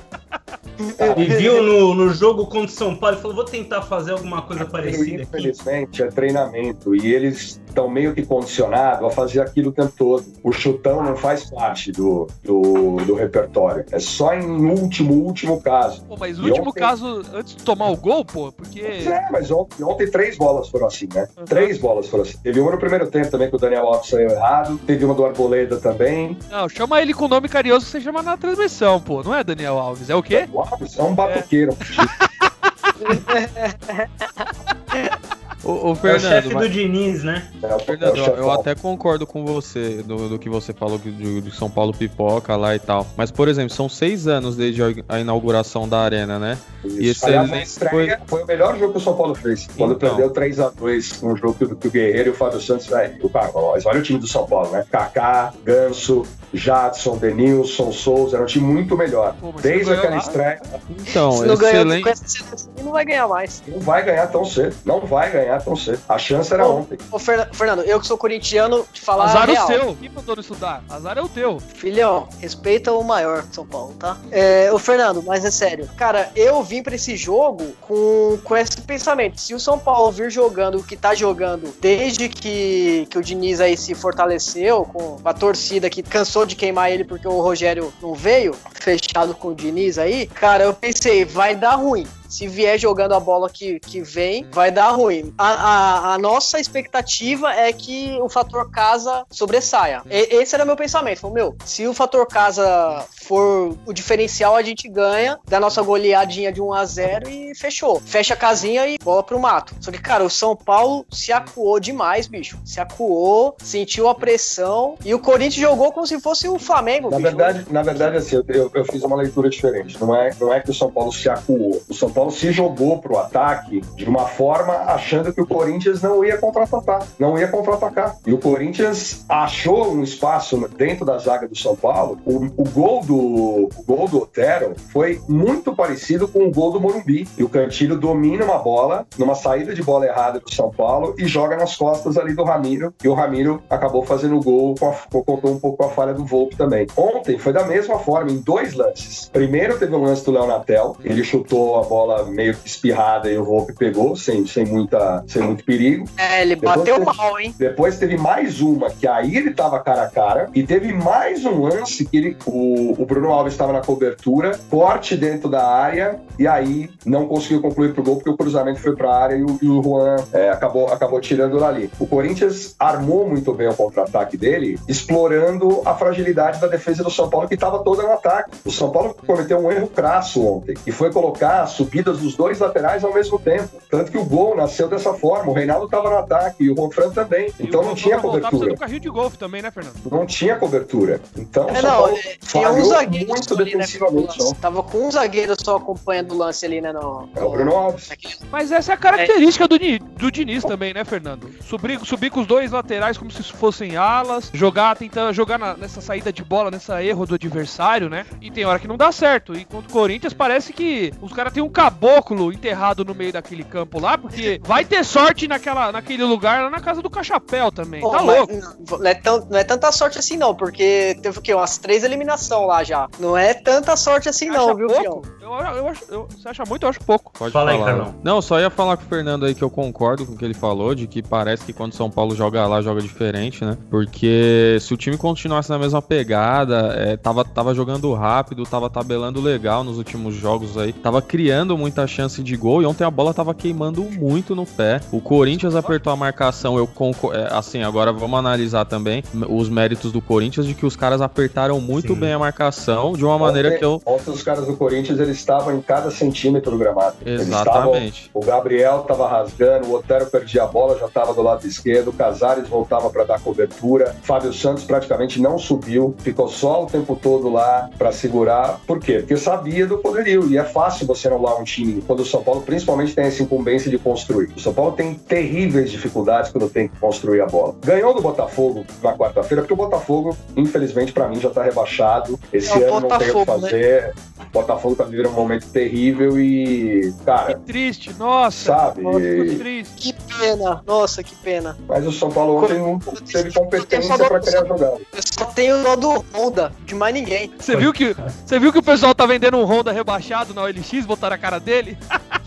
[1.18, 4.44] E viu no, no jogo contra o São Paulo e falou: vou tentar fazer alguma
[4.44, 5.38] coisa parecida aqui.
[5.38, 10.24] Infelizmente, é treinamento e eles estão meio que condicionados a fazer aquilo o tempo todo.
[10.44, 13.86] O chutão não faz parte do, do, do repertório.
[13.92, 16.04] É só em último, último caso.
[16.06, 18.80] Pô, mas o E último ontem- caso, antes de tomar o gol, pô, porque.
[18.82, 21.28] É, mas ontem, ontem três bolas foram assim, né?
[21.38, 21.46] Uhum.
[21.46, 22.38] Três bolas foram assim.
[22.38, 24.80] Teve uma no primeiro tempo também que o Daniel Alves saiu errado.
[24.86, 26.38] Teve uma do Arboleda também.
[26.52, 29.24] Não, chama ele com o nome carinhoso que você chama na transmissão, pô.
[29.24, 30.50] Não é Daniel Alves, é o quê?
[30.52, 31.78] O Alves é um batuqueiro.
[35.68, 37.48] Ô, ô, É o Fernando, chefe mas- do Diniz, né?
[37.62, 40.74] É, o- Fernando, é o eu, eu até concordo com você do, do que você
[40.74, 43.06] falou do, do São Paulo pipoca lá e tal.
[43.18, 46.58] Mas, por exemplo, são seis anos desde a- inauguração da arena, né?
[46.86, 48.44] E esse Aliás, a estreia foi...
[48.44, 49.68] o melhor jogo que o São Paulo fez.
[49.78, 50.10] Quando Então.
[50.10, 53.30] perdeu 3x2 um jogo que, o- que o Guerreiro e o Fábio Santos, velho, o
[53.30, 54.86] cara, ó, olha o time do São Paulo, né?
[54.90, 59.36] Kaká, Ganso, Jadson, Denilson, Souza, era um time muito melhor.
[59.40, 60.22] Pô, Desde ganhou aquela lá.
[60.22, 62.04] estreia, Então, Se não ganhou excelente.
[62.04, 63.64] com essa seleção, não vai ganhar mais.
[63.68, 64.76] não vai ganhar tão cedo.
[64.86, 66.00] Não vai ganhar tão cedo.
[66.08, 66.98] A chance era Ô, ontem.
[67.12, 69.67] Ô, Ferna- Fernando, eu que sou corintiano, te falar a Azar o real.
[69.67, 69.96] seu.
[69.96, 70.84] Quem mandou não estudar?
[70.89, 71.60] Azar é o teu.
[71.60, 74.17] Filhão, respeita o maior de São Paulo, tá?
[74.32, 75.89] É, ô Fernando, mas é sério.
[75.98, 79.39] Cara, eu vim pra esse jogo com, com esse pensamento.
[79.39, 83.60] Se o São Paulo vir jogando o que tá jogando desde que, que o Diniz
[83.62, 88.13] aí se fortaleceu, com a torcida que cansou de queimar ele porque o Rogério não
[88.13, 92.06] veio, fechado com o Diniz aí, cara, eu pensei, vai dar ruim.
[92.28, 95.34] Se vier jogando a bola que, que vem, vai dar ruim.
[95.38, 100.02] A, a, a nossa expectativa é que o fator casa sobressaia.
[100.10, 101.20] E- esse era meu pensamento.
[101.20, 106.52] Falei, meu, se o fator casa for o diferencial, a gente ganha da nossa goleadinha
[106.52, 108.00] de 1 a 0 e fechou.
[108.06, 109.76] Fecha a casinha e bola pro mato.
[109.82, 112.58] Só que, cara, o São Paulo se acuou demais, bicho.
[112.66, 117.18] Se acuou, sentiu a pressão e o Corinthians jogou como se fosse o Flamengo, Na
[117.18, 117.30] bicho.
[117.30, 120.00] verdade, na verdade, assim, eu, eu- fiz uma leitura diferente.
[120.00, 121.82] Não é, não é que o São Paulo se acuou.
[121.90, 126.26] O São Paulo se jogou pro ataque de uma forma achando que o Corinthians não
[126.26, 127.06] ia contra-atacar.
[127.20, 128.18] Não ia contra-atacar.
[128.26, 132.18] E o Corinthians achou um espaço dentro da zaga do São Paulo.
[132.26, 136.82] O, o gol do o gol do Otero foi muito parecido com o gol do
[136.82, 137.28] Morumbi.
[137.38, 141.28] E o Cantilho domina uma bola, numa saída de bola errada do São Paulo, e
[141.28, 142.96] joga nas costas ali do Ramiro.
[143.04, 144.74] E o Ramiro acabou fazendo o gol,
[145.12, 146.88] com contou um pouco a falha do Volpe também.
[146.98, 149.30] Ontem foi da mesma forma, em dois lances.
[149.32, 153.38] Primeiro teve o lance do Léo Natel, ele chutou a bola meio que espirrada e
[153.38, 156.06] o Volpe pegou, sem, sem, muita, sem muito perigo.
[156.17, 157.56] É, ele Depois bateu teve- mal, hein?
[157.58, 160.50] Depois teve mais uma que aí ele tava cara a cara.
[160.54, 165.15] E teve mais um lance que ele, o, o Bruno Alves estava na cobertura, corte
[165.15, 169.15] dentro da área, e aí não conseguiu concluir pro gol porque o cruzamento foi pra
[169.15, 171.89] área e o, e o Juan é, acabou, acabou tirando ali.
[172.00, 177.30] O Corinthians armou muito bem o contra-ataque dele, explorando a fragilidade da defesa do São
[177.30, 178.52] Paulo, que estava toda no ataque.
[178.65, 182.60] O São Paulo cometeu um erro crasso ontem, e foi colocar as subidas dos dois
[182.60, 183.70] laterais ao mesmo tempo.
[183.90, 185.52] Tanto que o gol nasceu dessa forma.
[185.52, 187.52] O Reinaldo estava no ataque e o Ronfran também.
[187.60, 188.70] E Então não tinha cobertura.
[188.74, 189.96] do carrinho de golfe também, né, Fernando?
[190.12, 191.20] Não tinha cobertura.
[191.36, 192.14] Então É, não, é,
[192.46, 194.40] tinha um falhou zagueiro muito ali, né, defensivamente.
[194.40, 194.56] lance.
[194.56, 196.92] Tava com um zagueiro só acompanhando o lance ali, né?
[196.92, 198.10] No, É o Bruno Alves.
[198.52, 201.50] Mas essa é a característica do, Ni- do Diniz também, né, Fernando?
[201.62, 206.02] Subir, subir com os dois laterais como se fossem alas, jogar, tentar jogar na- nessa
[206.02, 208.26] saída de bola, nessa erro do adversário, né?
[208.42, 209.54] E tem hora que não dá certo.
[209.56, 213.63] E contra o Corinthians parece que os caras têm um caboclo enterrado no meio daquele
[213.63, 218.02] campo lá, porque vai ter sorte naquela, naquele lugar lá na casa do Cachapéu também.
[218.02, 218.54] Pô, tá louco.
[218.54, 221.54] Não, não é tão- não é tanta sorte assim, não, porque teve o quê?
[221.54, 223.08] Umas três eliminação lá já.
[223.19, 225.02] Não é tanta sorte assim, não, viu, pouco?
[225.02, 225.21] Fião?
[225.41, 226.84] Eu, eu acho, eu- você acha muito?
[226.84, 227.32] Eu acho pouco.
[227.38, 227.89] Pode Fala aí, falar.
[227.91, 228.15] Carlão.
[228.23, 230.54] Não, só ia falar com o Fernando aí que eu concordo com o que ele
[230.54, 233.78] falou, de que parece que quando São Paulo joga lá, joga diferente, né?
[233.89, 239.39] Porque se o time continuasse na mesma pegada, é, tava, tava jogando rápido, tava tabelando
[239.41, 243.34] legal nos últimos jogos aí, tava criando muita chance de gol e ontem a bola
[243.34, 245.00] tava queimando muito no pé.
[245.12, 247.38] O Corinthians apertou a marcação, eu concordo.
[247.52, 252.13] assim, agora vamos analisar também os méritos do Corinthians de que os caras apertaram muito
[252.13, 252.20] Sim.
[252.20, 254.02] bem a marcação de uma maneira Ontem- que eu.
[254.06, 257.16] Ontem os caras do Corinthians eles estavam em cada centímetro do gramado.
[257.26, 258.32] Eles estavam Exatamente.
[258.34, 262.13] O Gabriel estava rasgando, o Otero perdia a bola, já estava do lado esquerdo, o
[262.13, 267.50] Casares voltava para dar cobertura, Fábio Santos praticamente não subiu, ficou só o tempo todo
[267.52, 268.80] lá para segurar.
[268.88, 269.20] Por quê?
[269.20, 272.62] Porque sabia do poderio e é fácil você anular um time quando o São Paulo
[272.62, 274.50] principalmente tem essa incumbência de construir.
[274.56, 277.76] O São Paulo tem terríveis dificuldades quando tem que construir a bola.
[277.84, 282.40] Ganhou do Botafogo na quarta-feira, porque o Botafogo, infelizmente, para mim já está rebaixado.
[282.52, 283.70] Esse É o ano não tem o que Botafogo, né?
[283.70, 284.14] fazer.
[284.40, 288.74] O Botafogo tá vivendo um momento terrível e, cara, Que triste, nossa.
[288.74, 289.02] Sabe?
[289.02, 289.94] Nossa, ficou triste.
[289.96, 291.78] Que pena, nossa, que pena.
[291.88, 294.98] Mas o São Paulo ontem não teve competência para criar jogada.
[295.14, 297.52] Eu só tenho dó do Honda, de mais ninguém.
[297.60, 301.06] Você viu, que, você viu que o pessoal tá vendendo um Honda rebaixado na OLX,
[301.06, 301.98] botaram a cara dele?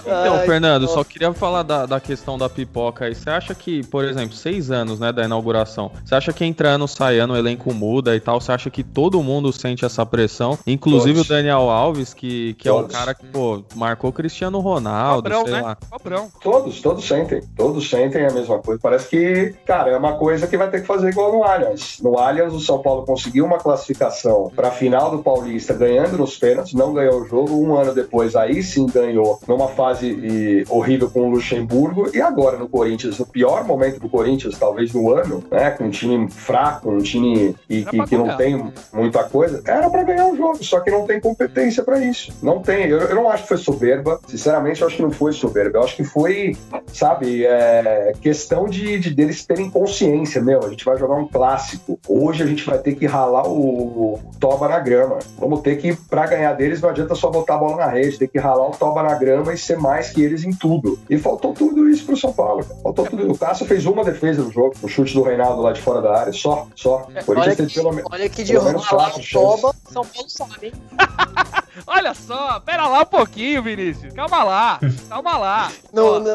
[0.00, 3.14] Então, Ai, Fernando, que só queria falar da, da questão da pipoca aí.
[3.14, 6.86] Você acha que, por exemplo, seis anos, né, da inauguração, você acha que entra ano,
[6.86, 8.40] sai ano, o elenco muda e tal?
[8.40, 10.58] Você acha que todo mundo sente essa pressão?
[10.66, 11.30] Inclusive Todos.
[11.30, 12.96] o Daniel Alves, que, que é um Todos.
[12.96, 15.62] cara que, pô, marcou Cristiano Ronaldo, Cobrão, sei né?
[15.62, 15.76] lá.
[15.90, 16.28] Cobrão.
[16.42, 17.42] Todos, todos sentem.
[17.56, 18.80] Todos sentem a mesma coisa.
[18.82, 21.98] Parece que, cara, é uma coisa que vai ter que fazer igual no Allianz.
[22.02, 26.36] No Allianz, o São Paulo conseguiu uma classificação para a final do Paulista, ganhando nos
[26.36, 27.54] pênaltis, não ganhou o jogo.
[27.54, 32.56] Um ano depois, aí sim ganhou uma fase e, horrível com o Luxemburgo e agora
[32.56, 35.70] no Corinthians, o pior momento do Corinthians, talvez no ano, né?
[35.70, 40.02] Com um time fraco, um time que, que, que não tem muita coisa, era para
[40.02, 42.32] ganhar o jogo, só que não tem competência para isso.
[42.42, 42.86] Não tem.
[42.86, 44.20] Eu, eu, não acho que foi soberba.
[44.26, 45.78] Sinceramente, eu acho que não foi soberba.
[45.78, 46.56] Eu acho que foi,
[46.92, 50.64] sabe, é, questão de, de deles terem consciência, meu.
[50.64, 51.98] A gente vai jogar um clássico.
[52.08, 55.18] Hoje a gente vai ter que ralar o, o toba na grama.
[55.38, 58.28] Vamos ter que, para ganhar deles, não adianta só botar a bola na rede, tem
[58.28, 60.98] que ralar o toba na grama e ser mais que eles em tudo.
[61.08, 62.64] E faltou tudo isso pro São Paulo.
[62.82, 63.30] Faltou tudo.
[63.30, 66.18] O Cássio fez uma defesa no jogo, o chute do Reinaldo lá de fora da
[66.18, 67.06] área, só, só.
[67.14, 70.72] É, olha, que, pelo, olha que de ralar o toba, São Paulo sabe, hein?
[71.86, 74.12] Olha só, pera lá um pouquinho, Vinícius.
[74.12, 75.72] Calma lá, calma lá.
[75.92, 76.30] No, no,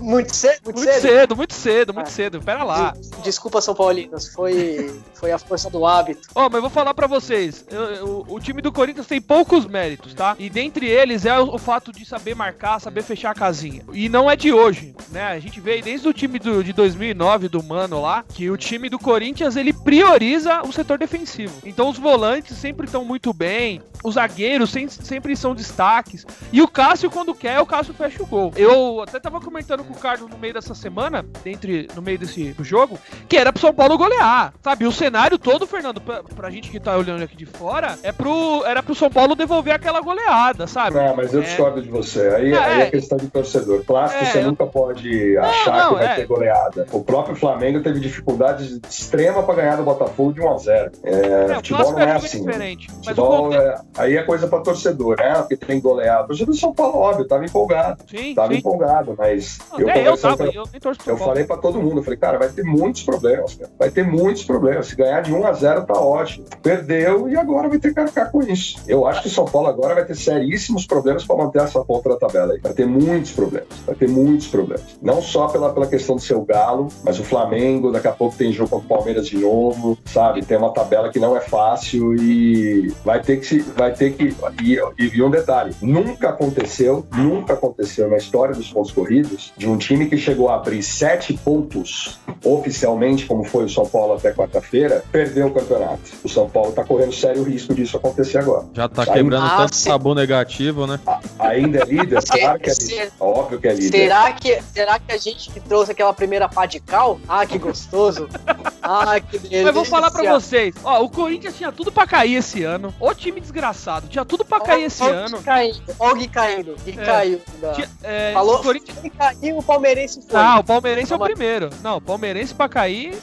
[0.00, 1.00] muito, cedo, muito, muito cedo?
[1.00, 1.36] cedo?
[1.36, 2.10] Muito cedo, muito ah.
[2.10, 2.42] cedo.
[2.42, 2.94] Pera lá.
[3.22, 4.28] Desculpa, São Paulinos.
[4.28, 6.28] Foi, foi a força do hábito.
[6.34, 7.64] Ó, oh, mas eu vou falar pra vocês.
[7.70, 10.34] Eu, eu, o time do Corinthians tem poucos méritos, tá?
[10.38, 13.82] E dentre eles é o, o, fato de saber marcar, saber fechar a casinha.
[13.92, 15.24] E não é de hoje, né?
[15.24, 18.88] A gente veio desde o time do, de 2009 do Mano lá, que o time
[18.88, 21.54] do Corinthians ele prioriza o setor defensivo.
[21.64, 26.26] Então os volantes sempre estão muito bem, os zagueiros sempre sempre são destaques.
[26.52, 28.52] E o Cássio, quando quer, o Cássio fecha o gol.
[28.56, 32.54] Eu até tava comentando com o Carlos no meio dessa semana, entre, no meio desse
[32.60, 34.52] jogo, que era pro São Paulo golear.
[34.62, 38.12] Sabe, o cenário todo, Fernando, pra, pra gente que tá olhando aqui de fora, é
[38.12, 40.96] pro, era pro São Paulo devolver aquela goleada, sabe?
[40.96, 41.44] Não, mas eu é...
[41.44, 42.28] discordo de você.
[42.28, 43.84] Aí, é, aí é questão de torcedor.
[43.84, 46.14] Clássico, é, você nunca pode achar não, que vai é.
[46.16, 46.86] ter goleada.
[46.92, 51.10] O próprio Flamengo teve dificuldades extrema para ganhar do Botafogo de 1 a 0 é,
[51.50, 52.44] é, futebol não é assim.
[52.44, 55.34] Diferente, futebol, é, aí é coisa torcedor torcedor, né?
[55.34, 56.24] Porque tem goleado.
[56.24, 58.02] O torcedor do São Paulo, óbvio, tava empolgado.
[58.08, 58.58] Sim, tava sim.
[58.58, 59.58] empolgado, mas.
[59.78, 60.64] eu, eu, tava, pra, eu,
[61.06, 63.70] eu falei pra todo mundo, eu falei, cara, vai ter muitos problemas, cara.
[63.78, 64.88] Vai ter muitos problemas.
[64.88, 66.46] Se ganhar de 1 a 0 tá ótimo.
[66.62, 68.80] Perdeu e agora vai ter que arcar com isso.
[68.86, 72.10] Eu acho que o São Paulo agora vai ter seríssimos problemas para manter essa ponta
[72.10, 72.60] da tabela aí.
[72.60, 73.68] Vai ter muitos problemas.
[73.86, 74.98] Vai ter muitos problemas.
[75.02, 78.52] Não só pela, pela questão do seu galo, mas o Flamengo, daqui a pouco tem
[78.52, 80.44] jogo contra o Palmeiras de novo, sabe?
[80.44, 83.60] Tem uma tabela que não é fácil e vai ter que se.
[83.60, 84.34] Vai ter que.
[84.62, 89.68] E, e, e um detalhe: nunca aconteceu, nunca aconteceu na história dos pontos corridos de
[89.68, 94.32] um time que chegou a abrir sete pontos oficialmente, como foi o São Paulo até
[94.32, 96.00] quarta-feira, perder o campeonato.
[96.24, 98.66] O São Paulo está correndo sério risco disso acontecer agora.
[98.72, 101.00] Já está quebrando ah, tanto tabu negativo, né?
[101.06, 103.12] A, ainda é líder, claro que é líder.
[103.18, 103.98] Óbvio que é líder.
[103.98, 107.20] Será que, será que a gente que trouxe aquela primeira pá de cal?
[107.28, 108.28] Ah, que gostoso!
[108.82, 109.64] ah, que delícia!
[109.64, 112.94] Mas vou falar pra vocês: ó, o Corinthians tinha tudo pra cair esse ano.
[113.00, 115.42] O time desgraçado, tinha tudo pra cair esse ano ano.
[115.42, 115.82] Caindo.
[115.98, 116.76] Olha o Gui caindo.
[116.84, 117.04] Gui é.
[117.04, 117.40] caiu.
[117.60, 117.88] Da...
[118.02, 118.58] É, Falou?
[118.60, 118.98] Corinthians...
[119.16, 120.40] caiu, o Palmeirense foi.
[120.40, 121.70] Ah, o Palmeirense é o primeiro.
[121.82, 123.18] Não, o Palmeirense pra cair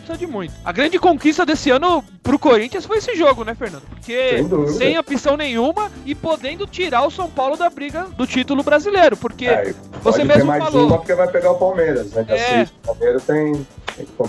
[0.00, 0.52] precisa de muito.
[0.64, 3.82] A grande conquista desse ano pro Corinthians foi esse jogo, né, Fernando?
[3.88, 4.44] Porque
[4.76, 9.16] sem opção nenhuma e podendo tirar o São Paulo da briga do título brasileiro.
[9.16, 10.86] Porque é, você mesmo mais falou.
[10.86, 12.24] Uma porque vai pegar o Palmeiras, né?
[12.28, 12.62] É.
[12.62, 13.66] O Palmeiras tem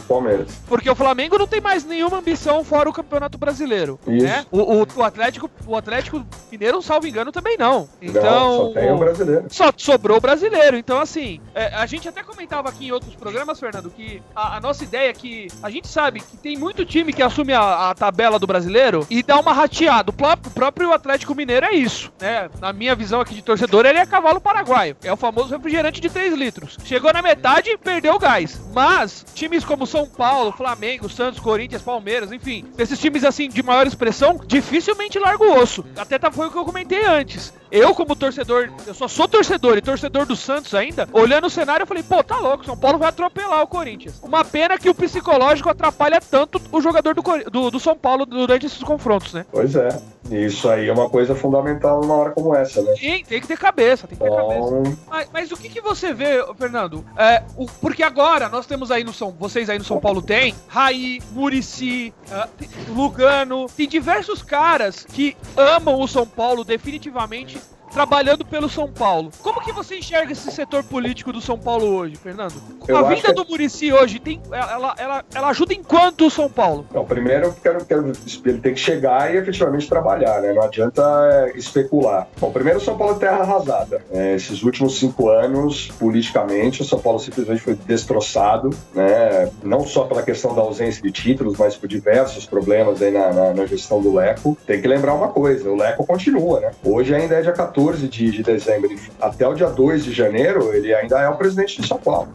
[0.07, 0.61] Palmeiras.
[0.67, 3.99] Porque o Flamengo não tem mais nenhuma ambição fora o Campeonato Brasileiro.
[4.07, 4.25] Isso.
[4.25, 4.45] Né?
[4.51, 7.87] O, o, o, Atlético, o Atlético Mineiro, salvo engano, também não.
[8.01, 8.23] Então.
[8.23, 9.45] Não, só tem o brasileiro.
[9.49, 10.77] Só sobrou o brasileiro.
[10.77, 14.59] Então, assim, é, a gente até comentava aqui em outros programas, Fernando, que a, a,
[14.59, 17.95] nossa ideia é que a gente sabe que tem muito time que assume a, a
[17.95, 20.11] tabela do brasileiro e dá uma rateada.
[20.11, 20.13] O
[20.51, 22.49] próprio, Atlético Mineiro é isso, né?
[22.59, 24.97] Na minha visão aqui de torcedor, ele é cavalo paraguaio.
[25.03, 26.77] É o famoso refrigerante de 3 litros.
[26.83, 28.59] Chegou na metade, perdeu o gás.
[28.73, 33.61] Mas, times times como São Paulo, Flamengo, Santos, Corinthians, Palmeiras, enfim, esses times assim de
[33.61, 35.85] maior expressão, dificilmente larga o osso.
[35.97, 37.53] Até tá, foi o que eu comentei antes.
[37.71, 41.83] Eu, como torcedor, eu só sou torcedor e torcedor do Santos ainda, olhando o cenário,
[41.83, 44.19] eu falei, pô, tá louco, São Paulo vai atropelar o Corinthians.
[44.21, 48.65] Uma pena que o psicológico atrapalha tanto o jogador do, do, do São Paulo durante
[48.65, 49.45] esses confrontos, né?
[49.51, 49.89] Pois é.
[50.29, 52.93] Isso aí é uma coisa fundamental numa hora como essa, né?
[52.95, 54.47] Sim, tem que ter cabeça, tem que ter então...
[54.47, 54.97] cabeça.
[55.09, 57.03] Mas, mas, o que, que você vê, Fernando?
[57.17, 60.53] É, o, porque agora nós temos aí no São, vocês aí no São Paulo tem
[60.67, 67.60] Raí, Murici, uh, Lugano, tem diversos caras que amam o São Paulo definitivamente
[67.91, 69.31] trabalhando pelo São Paulo.
[69.41, 72.55] Como que você enxerga esse setor político do São Paulo hoje, Fernando?
[72.87, 73.33] Eu a vinda que...
[73.33, 76.85] do Murici hoje tem, ela, ela, ela ajuda em quanto o São Paulo?
[76.93, 78.11] Não, primeiro eu quero, quero
[78.45, 80.53] ele tem que chegar e efetivamente trabalhar, né?
[80.53, 81.01] Não adianta
[81.31, 82.27] é, especular.
[82.39, 84.01] Bom, primeiro o São Paulo é terra arrasada.
[84.11, 89.49] É, esses últimos cinco anos, politicamente, o São Paulo simplesmente foi destroçado, né?
[89.63, 93.53] Não só pela questão da ausência de títulos, mas por diversos problemas aí na, na,
[93.53, 94.57] na gestão do Leco.
[94.65, 96.71] Tem que lembrar uma coisa, o Leco continua, né?
[96.83, 100.73] Hoje ainda é dia 14 14 de, de dezembro até o dia 2 de janeiro,
[100.73, 102.29] ele ainda é o presidente de São Paulo.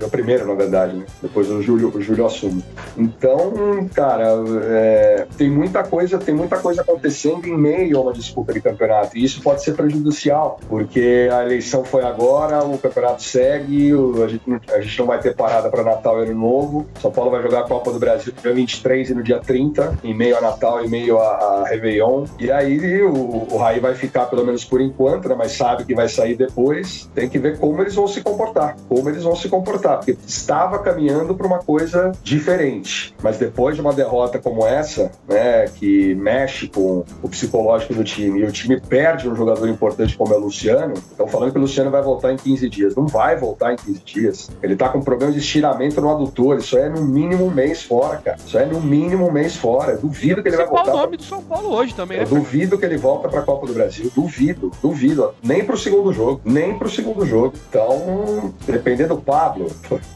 [0.00, 1.04] É o primeiro, na verdade, né?
[1.22, 2.64] Depois o Júlio, o Júlio assume.
[2.96, 4.24] Então, cara,
[4.64, 9.16] é, tem muita coisa, tem muita coisa acontecendo em meio a uma disputa de campeonato.
[9.16, 14.72] E isso pode ser prejudicial, porque a eleição foi agora, o campeonato segue, a, gente,
[14.72, 16.86] a, gente, não vai ter parada para Natal e Ano Novo.
[17.00, 19.98] São Paulo vai jogar a Copa do Brasil no dia 23 e no dia 30,
[20.02, 22.24] em meio a Natal e meio a, a Réveillon.
[22.38, 24.87] E aí o, o Raí vai ficar, pelo menos por enquanto,
[25.28, 27.08] né, mas sabe que vai sair depois.
[27.14, 28.76] Tem que ver como eles vão se comportar.
[28.88, 29.98] Como eles vão se comportar.
[29.98, 33.14] Porque estava caminhando para uma coisa diferente.
[33.22, 38.40] Mas depois de uma derrota como essa, né, que mexe com o psicológico do time
[38.40, 41.60] e o time perde um jogador importante como é o Luciano, estão falando que o
[41.60, 42.96] Luciano vai voltar em 15 dias.
[42.96, 44.50] Não vai voltar em 15 dias.
[44.62, 46.58] Ele tá com problema de estiramento no adutor.
[46.58, 48.38] Isso é no mínimo um mês fora, cara.
[48.44, 49.96] Isso é no mínimo um mês fora.
[49.96, 50.92] Duvido que ele vai voltar.
[50.92, 52.28] o nome do São Paulo hoje também, Eu né?
[52.28, 54.10] duvido que ele volta pra Copa do Brasil.
[54.14, 55.34] Duvido, duvido.
[55.42, 56.40] Nem pro segundo jogo.
[56.44, 57.54] Nem pro segundo jogo.
[57.68, 59.66] Então, depender do Pablo,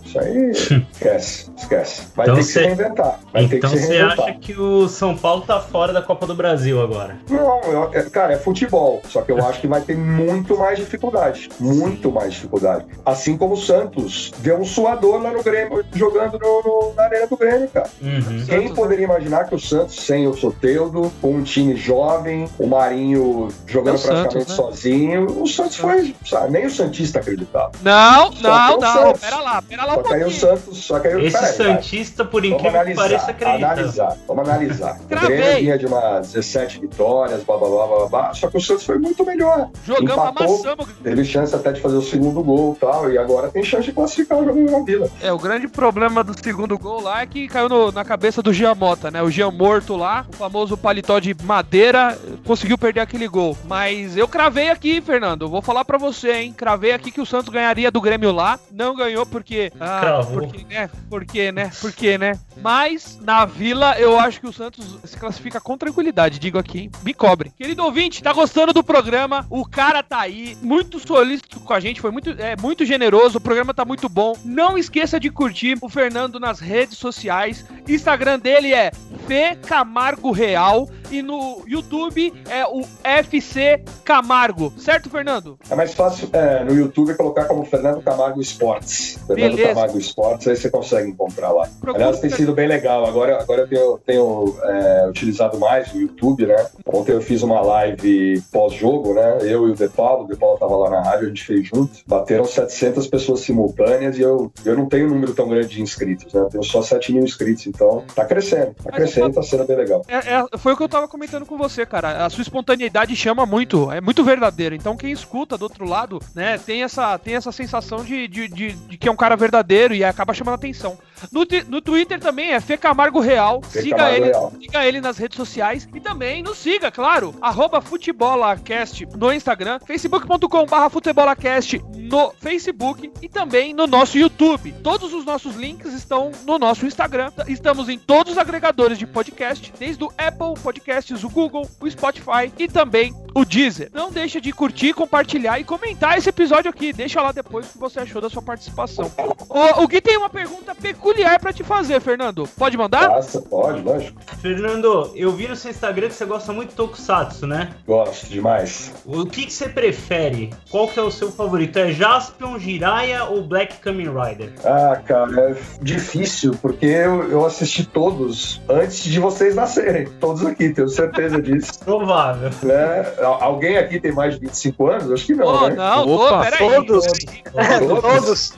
[0.05, 0.51] isso aí
[0.93, 2.03] esquece, esquece.
[2.15, 3.21] Vai Então ter que cê- se reinventar.
[3.33, 6.27] Vai ter Então que se você acha que o São Paulo tá fora da Copa
[6.27, 7.17] do Brasil agora?
[7.31, 9.01] Não, eu- é- cara, é futebol.
[9.09, 11.49] Só que eu acho que vai ter muito mais dificuldade.
[11.59, 12.85] Muito mais dificuldade.
[13.05, 17.27] Assim como o Santos deu um suador lá no Grêmio, jogando no- no- na arena
[17.27, 17.89] do Grêmio, cara.
[18.01, 18.45] Uhum.
[18.47, 22.67] Quem Santos- poderia imaginar que o Santos, sem o Soteudo, com um time jovem, o
[22.67, 24.57] Marinho jogando É o Santos, praticamente né?
[24.57, 26.15] sozinho, o Santos foi.
[26.25, 27.73] Sabe, nem o Santista acreditava.
[27.83, 28.93] Não, Só não, que o não.
[28.93, 29.21] Santos.
[29.21, 30.31] Pera lá, pera lá um Só que aí o.
[30.31, 30.79] Santos.
[30.85, 31.53] Só que aí, Esse peraí.
[31.55, 33.67] Santista, por Vamos incrível que analisar, pareça, acredita.
[33.67, 34.99] analisar, vamos analisar.
[35.03, 35.07] O.
[35.07, 38.85] Grêmio vinha de umas 17 vitórias, blá blá blá blá blá, só que o Santos
[38.85, 39.69] foi muito melhor.
[39.87, 40.47] Jogamos, Empatou.
[40.47, 40.89] amassamos.
[41.03, 43.93] Teve chance até de fazer o segundo gol e tal, e agora tem chance de
[43.93, 45.09] classificar o jogo na Vila.
[45.23, 48.53] É, o grande problema do segundo gol lá é que caiu no- na cabeça do
[48.53, 49.23] Jean Mota, né?
[49.23, 53.57] O Jean morto lá, o famoso paletó de madeira, conseguiu perder aquele gol.
[53.69, 56.55] Mas eu cravei aqui, Fernando, vou falar pra você, hein?
[56.55, 58.59] Cravei aqui que o Santos ganharia do Grêmio lá.
[58.73, 59.71] Não ganhou porque.
[59.79, 60.91] Ah, porque, né?
[61.11, 61.71] Porque, né?
[61.79, 62.41] Porque, né?
[62.57, 66.91] Mas na Vila eu acho que o Santos se classifica com tranquilidade, digo aqui, hein?
[67.05, 67.51] Me cobre.
[67.51, 69.47] Querido ouvinte, tá gostando do programa?
[69.51, 73.41] O cara tá aí, muito solícito com a gente, foi muito, é, muito generoso, o
[73.41, 74.33] programa tá muito bom.
[74.47, 77.67] Não esqueça de curtir o Fernando nas redes sociais.
[77.87, 78.91] Instagram dele é
[79.27, 84.73] Fê Camargo Real e no YouTube é o FC Camargo.
[84.79, 85.59] Certo, Fernando?
[85.71, 89.19] É mais fácil é, no YouTube colocar como Fernando Camargo Esportes.
[89.27, 89.75] Fernando Beleza.
[89.75, 91.69] Camargo Esportes, aí você consegue encontrar lá.
[91.81, 93.05] Procura Aliás, tem sido bem legal.
[93.07, 96.67] Agora, agora eu tenho, tenho, é, utilizado mais o YouTube, né?
[96.87, 99.39] Ontem eu fiz uma live pós-jogo, né?
[99.43, 101.67] Eu e o De Paulo, o De Paulo tava lá na rádio, a gente fez
[101.69, 101.91] junto.
[102.07, 106.33] Bateram 700 pessoas simultâneas e eu, eu não tenho um número tão grande de inscritos,
[106.33, 106.41] né?
[106.41, 108.75] Eu tenho só 7 mil inscritos, então tá crescendo.
[108.75, 110.03] Tá Mas crescendo, eu- tá sendo bem legal.
[110.09, 112.25] É, é- foi o que eu tava comentando com você, cara.
[112.25, 114.75] A sua espontaneidade chama muito, é muito verdadeira.
[114.75, 118.73] Então quem escuta do outro lado, né, tem essa, tem essa sensação de, de, de-
[118.73, 120.99] de que é um cara verdadeiro e acaba chamando atenção.
[121.31, 123.63] No, no Twitter também é Fê Camargo Real.
[123.63, 124.53] Fê siga Camargo ele, Real.
[124.61, 127.35] siga ele nas redes sociais e também nos siga, claro.
[127.41, 134.73] Arroba FutebolaCast no Instagram, facebook.com barra futebolacast no Facebook e também no nosso YouTube.
[134.83, 137.31] Todos os nossos links estão no nosso Instagram.
[137.47, 142.53] Estamos em todos os agregadores de podcast, desde o Apple Podcasts, o Google, o Spotify
[142.59, 143.91] e também o Deezer.
[143.93, 146.93] Não deixa de curtir, compartilhar e comentar esse episódio aqui.
[146.93, 149.11] Deixa lá depois o que você achou da sua participação.
[149.49, 152.49] O, o Gui tem uma pergunta peculiar pra te fazer, Fernando.
[152.59, 153.09] Pode mandar?
[153.11, 154.21] Passa, pode, lógico.
[154.41, 157.71] Fernando, eu vi no seu Instagram que você gosta muito de Tokusatsu, né?
[157.87, 158.93] Gosto demais.
[159.05, 160.51] O que, que você prefere?
[160.71, 161.79] Qual que é o seu favorito?
[161.79, 164.53] É Jaspion, Jiraiya ou Black Kamen Rider?
[164.65, 170.07] Ah, cara, é difícil, porque eu, eu assisti todos antes de vocês nascerem.
[170.21, 171.79] Todos aqui, tenho certeza disso.
[171.85, 172.51] Provável.
[172.63, 173.13] né?
[173.19, 175.13] Al- Alguém aqui tem mais de 25 anos?
[175.13, 175.75] Acho que não, Oh, né?
[175.77, 176.59] não, Opa, peraí.
[176.87, 177.07] todos.
[177.07, 177.43] Peraí.
[178.03, 178.53] Todos.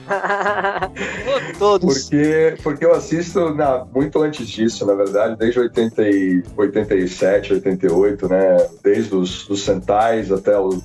[1.59, 2.03] Todos.
[2.03, 8.27] Porque, porque eu assisto na- muito antes disso, na verdade, desde 80 e, 87, 88,
[8.27, 8.57] né?
[8.83, 10.81] Desde os, os Sentais até os,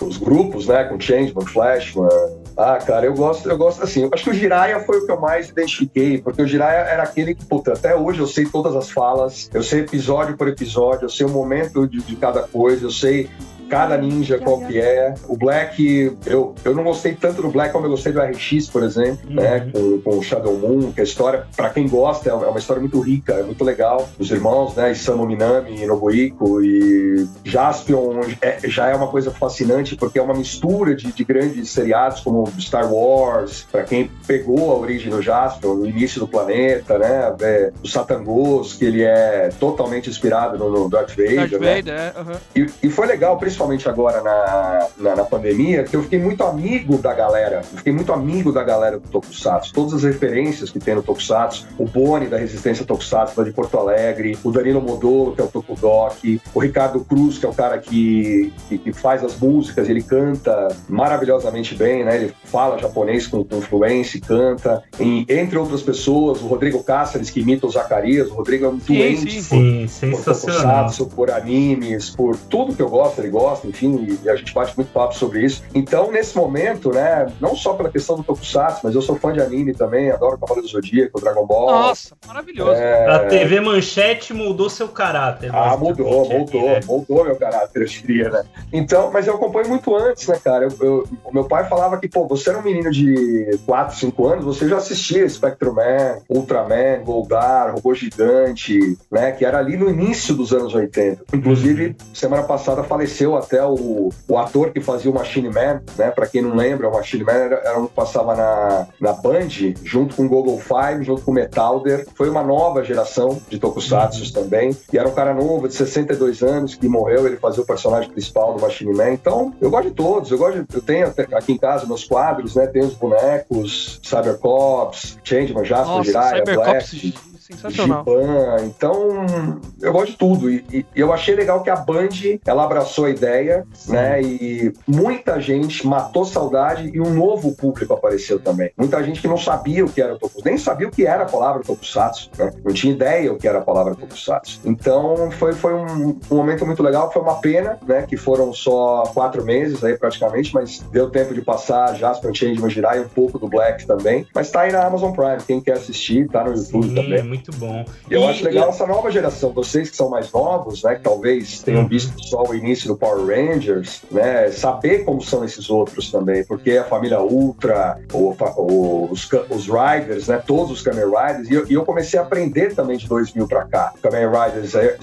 [0.00, 0.84] os grupos, né?
[0.84, 2.08] Com Changeman, Flashman.
[2.56, 4.08] Ah, cara, eu gosto, eu gosto assim.
[4.12, 7.34] Acho que o Jiraiya foi o que eu mais identifiquei, porque o Jiraiya era aquele
[7.34, 11.10] que, puta, até hoje eu sei todas as falas, eu sei episódio por episódio, eu
[11.10, 13.28] sei o momento de, de cada coisa, eu sei
[13.72, 15.14] cada ninja qual que é.
[15.26, 18.82] O Black, eu, eu não gostei tanto do Black como eu gostei do RX, por
[18.82, 19.36] exemplo, Uhum.
[19.36, 19.70] né?
[19.72, 23.00] Com, com o Shadow Moon, que a história, pra quem gosta, é uma história muito
[23.00, 24.06] rica, é muito legal.
[24.18, 24.92] Os irmãos, né?
[24.92, 30.94] Isamu Minami, Nobuiko e Jaspion é- já é uma coisa fascinante, porque é uma mistura
[30.94, 35.86] de, de grandes seriados como Star Wars, pra quem pegou a origem do Jaspion, o
[35.86, 37.34] início do planeta, né?
[37.40, 41.74] É, o Satangos, que ele é totalmente inspirado no, no Darth Vader, Darth né?
[41.76, 42.12] Vader, é.
[42.20, 42.40] aham.
[42.54, 46.42] E, e foi legal, principalmente principalmente agora na, na, na pandemia, que eu fiquei muito
[46.42, 47.62] amigo da galera.
[47.72, 49.72] Eu fiquei muito amigo da galera do Tokusatsu.
[49.72, 53.78] Todas as referências que tem no Tokusatsu, o Boni da Resistência Tokusatsu, lá de Porto
[53.78, 57.78] Alegre, o Danilo Modolo, que é o Tokudok, o Ricardo Cruz, que é o cara
[57.78, 62.16] que, que, que faz as músicas, ele canta maravilhosamente bem, né?
[62.16, 64.82] Ele fala japonês com, com fluência, canta.
[64.98, 68.30] E, entre outras pessoas, o Rodrigo Cáceres, que imita o Zacarias.
[68.30, 69.86] O Rodrigo é um Sim, doente sim.
[69.88, 70.84] Sim, por sensacional.
[70.84, 74.76] tokusatsu, por animes, por tudo que eu gosto, ele gosta, enfim, e a gente bate
[74.76, 75.62] muito papo sobre isso.
[75.74, 79.40] Então, nesse momento, né, não só pela questão do tokusatsu, mas eu sou fã de
[79.40, 81.70] anime também, adoro Cavaleiro do Zodíaco, Dragon Ball.
[81.70, 82.72] Nossa, maravilhoso.
[82.72, 85.50] É, A TV Manchete mudou seu caráter.
[85.54, 86.80] Ah, mudou, mudou, né?
[86.86, 88.44] mudou meu caráter, eu diria, né?
[88.72, 90.64] Então, mas eu acompanho muito antes, né, cara?
[90.66, 94.26] Eu, eu- o meu pai falava que, pô, você era um menino de 4, 5
[94.26, 99.32] anos, você já assistia Spectrum Man, Ultraman, Goldar, Robô Gigante, né?
[99.32, 101.22] Que era ali no início dos anos 80.
[101.34, 106.10] Inclusive, semana passada faleceu até o, o ator que fazia o Machine Man, né?
[106.10, 109.48] Pra quem não lembra, o Machine Man era, era um que passava na, na Band,
[109.82, 112.06] junto com o Google Five, junto com o Metalder.
[112.14, 114.76] Foi uma nova geração de tokusatsu também.
[114.92, 118.54] E era um cara novo, de 62 anos, que morreu, ele fazia o personagem principal
[118.54, 119.12] do Machine Man.
[119.12, 120.30] Então, eu gosto de todos.
[120.30, 122.66] Eu gosto de, eu tenho até aqui em casa meus quadros, né?
[122.66, 127.31] Tem os bonecos, Cybercops, Changeman, Jasper, Jiraiya, Cybercops, Black.
[127.52, 128.04] Sensacional.
[128.04, 128.64] Giban.
[128.64, 130.50] Então, eu gosto de tudo.
[130.50, 132.08] E, e eu achei legal que a Band,
[132.44, 134.22] ela abraçou a ideia, né?
[134.22, 138.70] E muita gente matou saudade e um novo público apareceu também.
[138.76, 141.26] Muita gente que não sabia o que era Tokusatsu, nem sabia o que era a
[141.26, 142.52] palavra Tokusatsu, né?
[142.64, 144.60] Não tinha ideia o que era a palavra Tokusatsu.
[144.64, 147.10] Então, foi, foi um, um momento muito legal.
[147.12, 148.02] Foi uma pena, né?
[148.02, 152.98] Que foram só quatro meses aí praticamente, mas deu tempo de passar Jasper Changeman Jirai
[152.98, 154.26] e um pouco do Black também.
[154.34, 155.42] Mas tá aí na Amazon Prime.
[155.46, 157.18] Quem quer assistir, tá no YouTube Sim, também.
[157.18, 157.84] é muito bom.
[158.10, 161.02] E eu E- acho legal essa nova geração, vocês que são mais novos, né, que
[161.02, 161.88] talvez tenham Uhum.
[161.88, 166.72] visto só o início do Power Rangers, né, saber como são esses outros também, porque
[166.72, 171.66] a família Ultra, o- o- os, os Riders, né, todos os Kamen Riders, e eu,
[171.68, 174.96] e eu comecei a aprender também de 2000 pra cá, Kamen Riders Zero,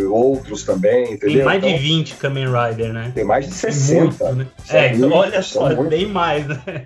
[0.00, 1.36] e outros também, entendeu?
[1.36, 3.12] Tem mais de Então, 20 Kamen Rider, né?
[3.14, 4.04] tem mais de Tem 60.
[4.04, 4.46] muito, né?
[4.64, 6.84] São É, então, olha só, bem mais, né?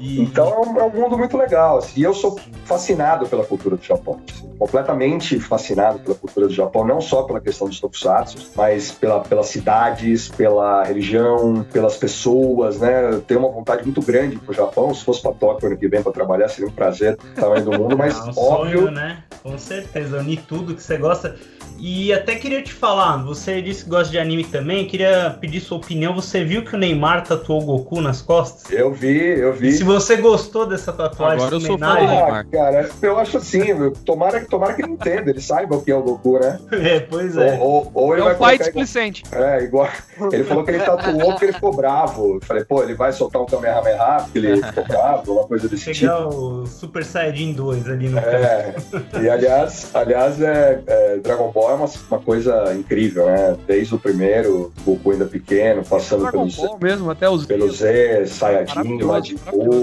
[0.00, 1.78] E- Então é um, é um mundo muito legal.
[1.78, 4.18] assim, E eu sou fascinado pela cultura do Japão.
[4.30, 9.20] assim, completamente fascinado pela cultura do Japão, não só pela questão dos tokusatsu, mas pela,
[9.20, 13.10] pelas cidades, pela religião, pelas pessoas, né?
[13.14, 14.92] Eu tenho uma vontade muito grande pro Japão.
[14.94, 17.96] Se fosse pra Tóquio ano que vem pra trabalhar, seria um prazer tamanho do mundo,
[17.96, 18.78] mas É um óbvio.
[18.80, 19.24] sonho, né?
[19.42, 21.36] Com certeza, unir tudo que você gosta.
[21.78, 25.78] E até queria te falar, você disse que gosta de anime também, queria pedir sua
[25.78, 26.14] opinião.
[26.14, 28.70] Você viu que o Neymar tatuou o Goku nas costas?
[28.70, 29.72] Eu vi, eu E vi.
[29.72, 31.86] se você gostou dessa tatuagem, Agora eu sou fã.
[31.86, 35.90] Ah, cara, eu acho assim, meu, tomara, tomara que ele entenda, ele saiba o que
[35.90, 36.58] é o Goku, né?
[36.72, 37.58] É, pois é.
[37.60, 39.32] Ou, ou, ou ele É vai um pai colocar igual-.
[39.32, 39.88] É, igual.
[40.32, 42.34] Ele falou que ele tatuou porque ele ficou bravo.
[42.36, 45.92] Eu falei, pô, ele vai soltar um Kamehameha porque ele ficou bravo, uma coisa desse
[45.92, 46.00] tipo.
[46.00, 48.36] Pegar o Super Saiyajin 2 ali no canto.
[48.36, 48.74] É,
[49.22, 53.56] e aliás, aliás é, é, Dragon Ball é uma, uma coisa incrível, né?
[53.66, 59.02] Desde o primeiro, Goku ainda pequeno, passando pelos, Ball mesmo, até os pelo Z, Saiyajin,
[59.02, 59.79] Majin Buu,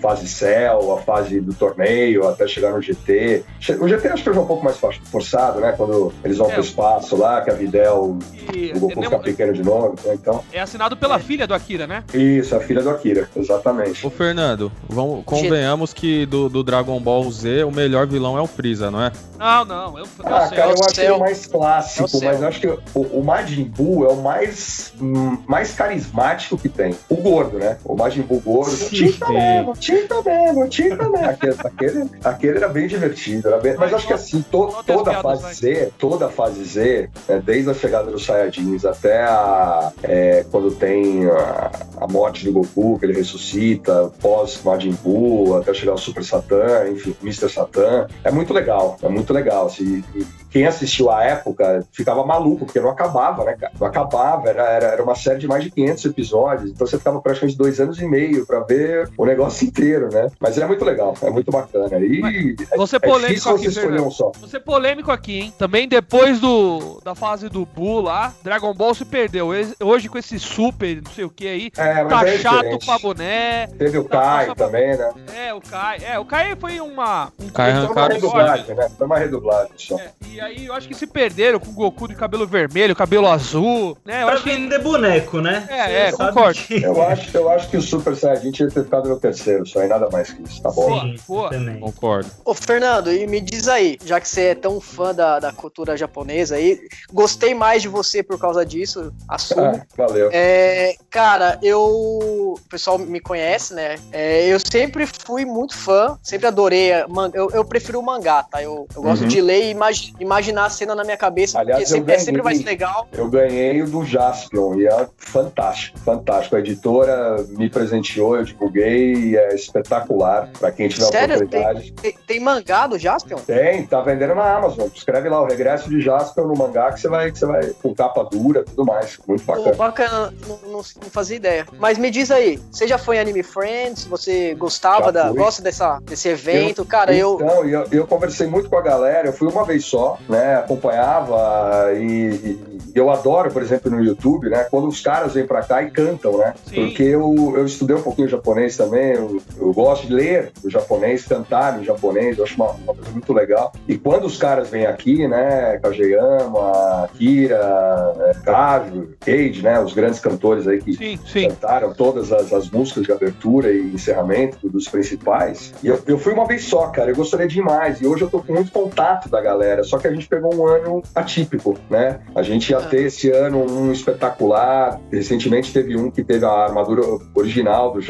[0.00, 3.44] fase Cell, a fase do torneio, até chegar no GT.
[3.80, 4.76] O GT acho que foi um pouco mais
[5.10, 5.72] forçado, né?
[5.76, 6.52] Quando eles vão É.
[6.54, 8.18] pro espaço lá, que a Videl,
[8.52, 10.14] E o Goku é, fica pequeno de novo, né?
[10.14, 10.42] então...
[10.52, 12.02] é assinado pela filha do Akira, né?
[12.12, 14.06] Isso, a filha do Akira, exatamente.
[14.06, 18.46] Ô, Fernando, vamos, convenhamos que do, do Dragon Ball Z, o melhor vilão é o
[18.46, 19.12] Freeza, não é?
[19.38, 20.56] Não, não, eu, eu Ah, sei.
[20.58, 21.04] cara, eu É o acho céu.
[21.04, 22.20] ele o mais clássico, É céu.
[22.32, 26.68] mas eu acho que o, o Majin Buu é o mais, hum, mais carismático que
[26.68, 26.94] tem.
[27.08, 27.78] O gordo, né?
[27.84, 28.70] O Majin Buu gordo.
[28.72, 31.26] Sim, Tinta mesmo, tinta mesmo, tinta mesmo.
[31.28, 33.48] Aquele, aquele, aquele era bem divertido.
[33.48, 36.64] Era bem- mas Mas acho que assim, to- toda a fase Z, toda a fase
[36.64, 42.44] Z, né, desde a chegada dos Saiyajins até a, é, quando tem a, a morte
[42.44, 47.48] do Goku, que ele ressuscita, pós Majin Buu, até chegar o Super Satan, enfim, Mr.
[47.48, 49.66] Satan, é muito legal, é muito legal.
[49.66, 50.02] Assim,
[50.50, 53.72] quem assistiu à época ficava maluco, porque não acabava, né, cara?
[53.78, 57.20] Não acabava, era, era, era uma série de mais de 500 episódios, então você ficava
[57.20, 58.81] praticamente dois anos e meio pra ver
[59.16, 60.28] o negócio inteiro, né?
[60.40, 61.98] Mas é muito legal, é muito bacana.
[61.98, 64.32] E Você é polêmico difícil aqui, você um só.
[64.40, 65.54] Você polêmico aqui, hein?
[65.58, 69.50] Também depois do, da fase do Buu lá, Dragon Ball se perdeu.
[69.80, 72.86] Hoje com esse super, não sei o que aí, É, tá é chato diferente.
[72.86, 73.66] pra boné.
[73.78, 75.10] Teve o Tá, Kai também, né?
[75.36, 75.98] É, o Kai.
[76.04, 77.32] É, o Kai foi uma.
[77.40, 78.88] Um Kai Foi uma redublagem, né?
[78.96, 79.96] Foi uma redublagem só.
[79.98, 83.26] É, e aí eu acho que se perderam com o Goku de cabelo vermelho, cabelo
[83.28, 84.22] azul, né?
[84.22, 84.50] Eu Pra acho que.
[84.50, 85.66] vender boneco, né?
[85.70, 85.76] É,
[86.06, 86.58] é, Você sabe concordo.
[86.60, 89.82] que- Eu acho, eu acho que o Super Saiyajin tinha ter ficado no terceiro, só
[89.82, 91.00] e nada mais que isso, tá bom?
[91.00, 91.50] Sim, Boa.
[91.50, 91.80] também.
[91.80, 92.30] Concordo.
[92.44, 95.96] Ô, Fernando, e me diz aí, já que você é tão fã da, da cultura
[95.96, 96.80] japonesa aí,
[97.12, 99.62] gostei mais de você por causa disso, assumo.
[99.62, 100.30] Ah, valeu.
[100.32, 101.80] É, cara, eu.
[101.82, 103.96] O pessoal me conhece, né?
[104.12, 106.90] É, eu sempre fui muito fã, sempre adorei.
[107.08, 108.62] man- Eu, eu prefiro o mangá, tá?
[108.62, 109.28] Eu, eu gosto Uhum.
[109.28, 112.18] de ler e imagi- imaginar a cena na minha cabeça, Aliás, porque eu sempre, é
[112.18, 112.56] sempre ganhei.
[112.58, 113.08] mais legal.
[113.12, 116.56] Eu ganhei o do Jaspion e é fantástico, fantástico.
[116.56, 121.36] A editora me presenteou, eu divulguei e é espetacular para quem tiver Sério?
[121.36, 121.92] oportunidade.
[121.92, 123.38] Tem, tem mangá do Jaspion?
[123.38, 124.88] Tem, tá vendendo na Amazon.
[124.94, 127.94] Escreve lá o regresso de Jaspion no mangá que você vai, que você vai com
[127.94, 129.18] capa dura, tudo mais.
[129.26, 129.74] Muito bacana.
[129.74, 131.66] bacana, não, não, não fazia ideia.
[131.78, 134.04] Mas me diz aí, você já foi em Anime Friends?
[134.04, 135.28] Você gostava Já da.
[135.28, 135.38] fui.
[135.38, 136.84] Gosta dessa, desse evento?
[136.84, 137.34] Cara, eu.
[137.34, 140.56] Então, eu, eu conversei muito com a galera, eu fui uma vez só, né?
[140.56, 144.66] Acompanhava e, e eu adoro, por exemplo, no YouTube, né?
[144.70, 146.54] Quando os caras vêm pra cá e cantam, né?
[146.66, 146.86] Sim.
[146.86, 151.26] Porque eu, eu estudei um pouquinho japonês também, eu, eu gosto de ler o japonês,
[151.26, 153.72] cantar em japonês, eu acho uma, uma coisa muito legal.
[153.88, 155.78] E quando os caras vêm aqui, né?
[155.82, 159.80] Kageyama, Kira, né, Kajo, Cage, né?
[159.80, 161.48] Os grandes cantores aí que Sim, sim.
[161.48, 165.72] cantaram todas as, as músicas de abertura e encerramento dos principais.
[165.82, 167.10] E eu, eu fui uma vez só, cara.
[167.10, 168.00] Eu gostaria demais.
[168.00, 169.82] E hoje eu tô com muito contato da galera.
[169.84, 172.20] Só que a gente pegou um ano atípico, né?
[172.34, 175.00] A gente ia ter esse ano um espetacular.
[175.10, 177.02] Recentemente teve um que teve a armadura
[177.34, 178.00] original do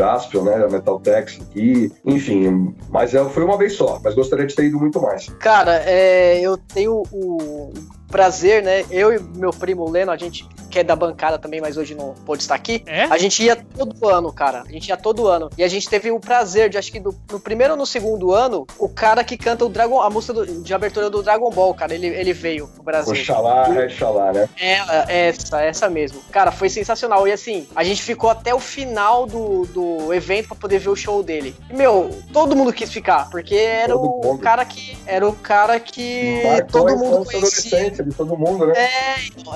[0.40, 0.58] Né?
[0.58, 1.92] Da Metaltex aqui.
[2.04, 4.00] Enfim, mas eu fui uma vez só.
[4.02, 5.28] Mas gostaria de ter ido muito mais.
[5.38, 7.72] Cara, é, eu tenho o
[8.12, 8.84] prazer, né?
[8.90, 12.14] Eu e meu primo Leno, a gente que é da bancada também, mas hoje não
[12.24, 12.82] pôde estar aqui.
[12.86, 13.02] É?
[13.04, 14.62] A gente ia todo ano, cara.
[14.66, 15.50] A gente ia todo ano.
[15.58, 18.32] E a gente teve o prazer de, acho que do- no primeiro ou no segundo
[18.32, 21.74] ano, o cara que canta o Dragon, a música do- de abertura do Dragon Ball,
[21.74, 23.12] cara, ele, ele veio pro Brasil.
[23.12, 24.48] Oxalá, Oxalá, né?
[24.58, 26.22] Ela, essa, essa mesmo.
[26.30, 27.28] Cara, foi sensacional.
[27.28, 30.96] E assim, a gente ficou até o final do, do evento pra poder ver o
[30.96, 31.54] show dele.
[31.68, 34.40] E, meu, todo mundo quis ficar, porque era Todo o mundo.
[34.40, 34.96] cara que.
[35.06, 37.92] Era o cara que Marcou todo mundo conhecia.
[38.02, 38.74] Adolescência de todo mundo, né?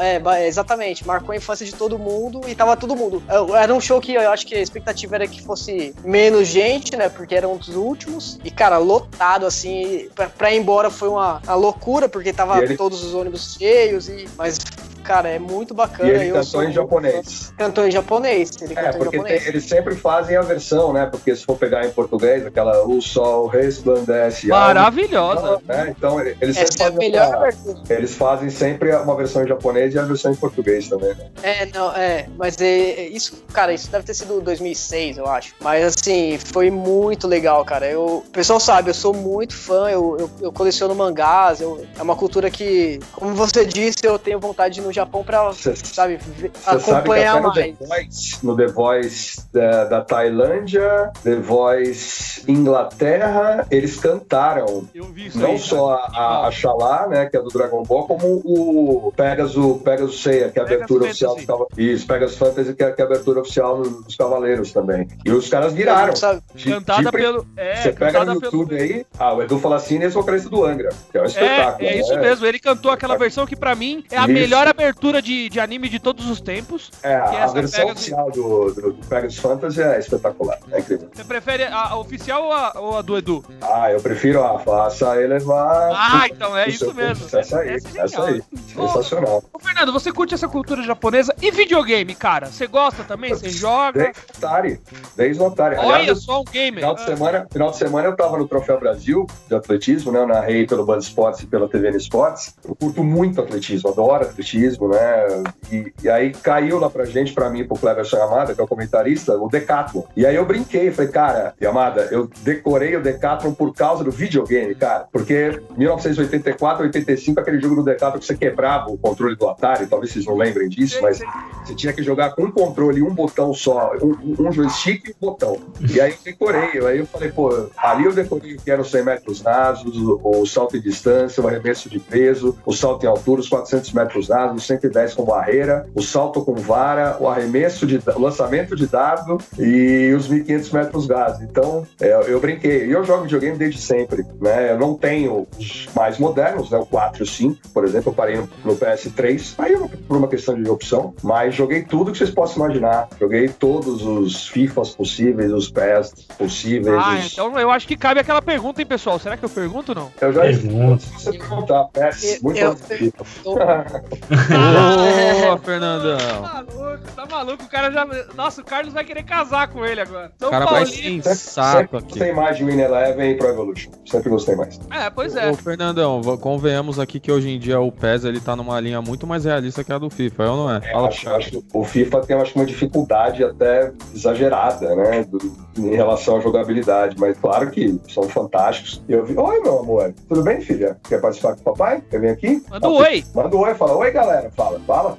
[0.01, 1.07] É, ba- exatamente.
[1.07, 3.23] Marcou a infância de todo mundo e tava todo mundo.
[3.57, 7.09] Era um show que eu acho que a expectativa era que fosse menos gente, né?
[7.09, 8.39] Porque era um dos últimos.
[8.45, 10.09] E, cara, lotado, assim.
[10.15, 14.09] Pra, pra ir embora foi uma, uma loucura, porque tava ele- todos os ônibus cheios.
[14.09, 14.59] E, mas,
[15.07, 16.09] cara, é muito bacana.
[16.09, 17.53] E ele eu cantou sou em japonês.
[17.57, 18.51] Cantou em japonês.
[18.61, 19.41] Ele É, cantou em porque japonês.
[19.43, 21.07] tem- eles sempre fazem a versão, né?
[21.07, 24.49] Porque se for pegar em português, aquela O Sol Resplandece.
[24.49, 25.47] Maravilhosa.
[25.49, 25.95] algo, Né?
[25.97, 27.79] Então, ele- eles sempre Essa é a fazem melhor uma- abertura.
[27.91, 31.29] Eles fazem sempre uma versão em japonês e a versão em português também, né?
[31.43, 35.55] É, não, é, mas é isso, cara, isso deve ter sido 2006, eu acho.
[35.61, 37.87] Mas assim, foi muito legal, cara.
[37.89, 42.03] Eu, o pessoal sabe, eu sou muito fã, eu, eu, eu coleciono mangás, eu- é
[42.03, 45.75] uma cultura que, como você disse, eu tenho vontade de ir no Japão pra, Cê-
[45.77, 47.77] sabe, Você sabe que acompanhar até no mais.
[47.79, 55.27] The Voice, no The Voice da, da Tailândia, The Voice Inglaterra, eles cantaram Eu vi
[55.27, 55.59] isso não aí.
[55.59, 60.23] só a, a, a Xalá, né, que é do Dragon Ball, como o Pegasus, Pegasus
[60.23, 61.25] Seiya, que é a Pegasus abertura Fantasy.
[61.25, 61.79] oficial dos Cavaleiros.
[62.01, 65.09] Isso, Pegasus Fantasy, que é, que é a abertura oficial dos Cavaleiros também.
[65.25, 66.15] E os caras viraram.
[66.55, 67.47] De- Cantada de- pelo.
[67.57, 68.45] É, Você pega no pelo.
[68.53, 71.89] YouTube aí, ah, o Edu Falacini é o vocalista do Angra, que é um espetáculo.
[71.89, 72.21] É, é isso né?
[72.21, 72.47] mesmo.
[72.47, 74.33] Ele cantou aquela versão que pra mim é a Isso.
[74.33, 74.86] melhor abertura
[75.23, 76.91] de, de anime de todos os tempos.
[77.03, 81.09] É, a versão Pegasus- oficial do, do, do Pegasus Fantasy é espetacular, é incrível.
[81.13, 83.45] Você prefere a, a oficial ou a, ou a do Edu?
[83.61, 85.93] Ah, eu prefiro a Faça Elevar.
[85.95, 87.27] Ah, então é isso mesmo.
[87.33, 88.43] Essa aí, Essa é essa aí.
[88.75, 89.43] Sensacional.
[89.53, 92.47] Ô, Fernando, você curte essa cultura japonesa e videogame, cara?
[92.47, 93.31] Você gosta também?
[93.35, 94.13] Você joga?
[94.37, 94.81] Atari.
[95.17, 95.77] Desde o Atari.
[95.77, 96.81] Olha Aliás, só um gamer.
[96.81, 100.21] Final de, semana, final de semana eu tava no Troféu Brasil de atletismo, né?
[100.21, 102.55] Eu narrei pelo Band Esportes e pela TVN Esportes.
[102.67, 105.43] Eu curto muito atletismo, adoro atletismo, né?
[105.71, 108.69] E, e aí caiu lá pra gente, pra mim, pro Cleverson Yamada, que é o
[108.69, 110.03] comentarista, o Decathlon.
[110.17, 114.75] E aí eu brinquei, falei, cara, Yamada, eu decorei o Decathlon por causa do videogame,
[114.75, 115.07] cara.
[115.11, 120.13] Porque 1984, 85, aquele jogo do Decathlon que você quebrava o controle do Atari, talvez
[120.13, 121.21] vocês não lembrem disso, mas
[121.65, 125.11] você tinha que jogar com um controle e um botão só, um, um joystick e
[125.11, 125.59] um botão.
[125.93, 129.05] E aí eu decorei, aí eu falei, pô, ali eu decorei o que eram 100
[129.05, 133.49] metros rasos, o, salto em distância, o arremesso de peso, o salto em altura, os
[133.49, 138.77] 400 metros rasos, 110 com barreira, o salto com vara, o arremesso de o lançamento
[138.77, 141.41] de dado e os 1500 metros gás.
[141.41, 142.87] Então, é, eu brinquei.
[142.87, 144.73] E eu jogo videogame desde sempre, né?
[144.73, 146.79] Eu não tenho os mais modernos, né?
[146.79, 150.17] O 4 e o 5, por exemplo, eu parei no, no PS3, aí eu, por
[150.17, 153.09] uma questão de opção, mas joguei tudo que vocês possam imaginar.
[153.19, 154.16] Joguei todos os
[154.49, 156.97] FIFAs possíveis, os PES possíveis.
[157.03, 157.33] Ah, os...
[157.33, 159.19] então eu acho que cabe aquela pergunta, hein, pessoal?
[159.19, 160.11] Será que eu pergunto ou não?
[160.21, 161.03] Eu já Pergunta.
[161.03, 163.25] se você perguntar, PES, muito Eu- antes do FIFA.
[163.45, 163.57] Ô,
[165.47, 166.43] Tá Fernandão.
[166.43, 168.07] maluco, tá maluco, o cara já.
[168.35, 170.33] Nossa, o Carlos vai querer casar com ele agora.
[170.39, 171.23] São O cara vai Paulino.
[171.23, 172.09] sem saco aqui.
[172.19, 173.91] gostei mais de Win Eleven e Pro Evolution.
[174.07, 174.79] Sempre gostei mais.
[174.91, 175.51] É, pois é.
[175.51, 179.27] Ô, Fernandão, convenhamos aqui que hoje em dia o PES ele tá numa linha muito
[179.27, 180.77] mais realista que a do FIFA, é ou não é?
[180.79, 185.25] Eu Fala acho, acho que o FIFA tem acho, uma dificuldade até exagerada, né?
[185.25, 185.39] do-
[185.79, 187.17] em relação à jogabilidade.
[187.19, 189.03] Mas claro que são fantásticos.
[189.09, 189.37] E eu vi.
[189.37, 190.15] Oi, meu amor.
[190.29, 190.97] Tudo bem, filha?
[191.09, 192.03] Quer participar com o papai?
[192.11, 192.63] Quer vir aqui?
[192.71, 193.25] Manda um oi.
[193.35, 193.97] Manda um oi, fala.
[193.97, 194.51] Oi, galera.
[194.57, 195.19] Fala, fala.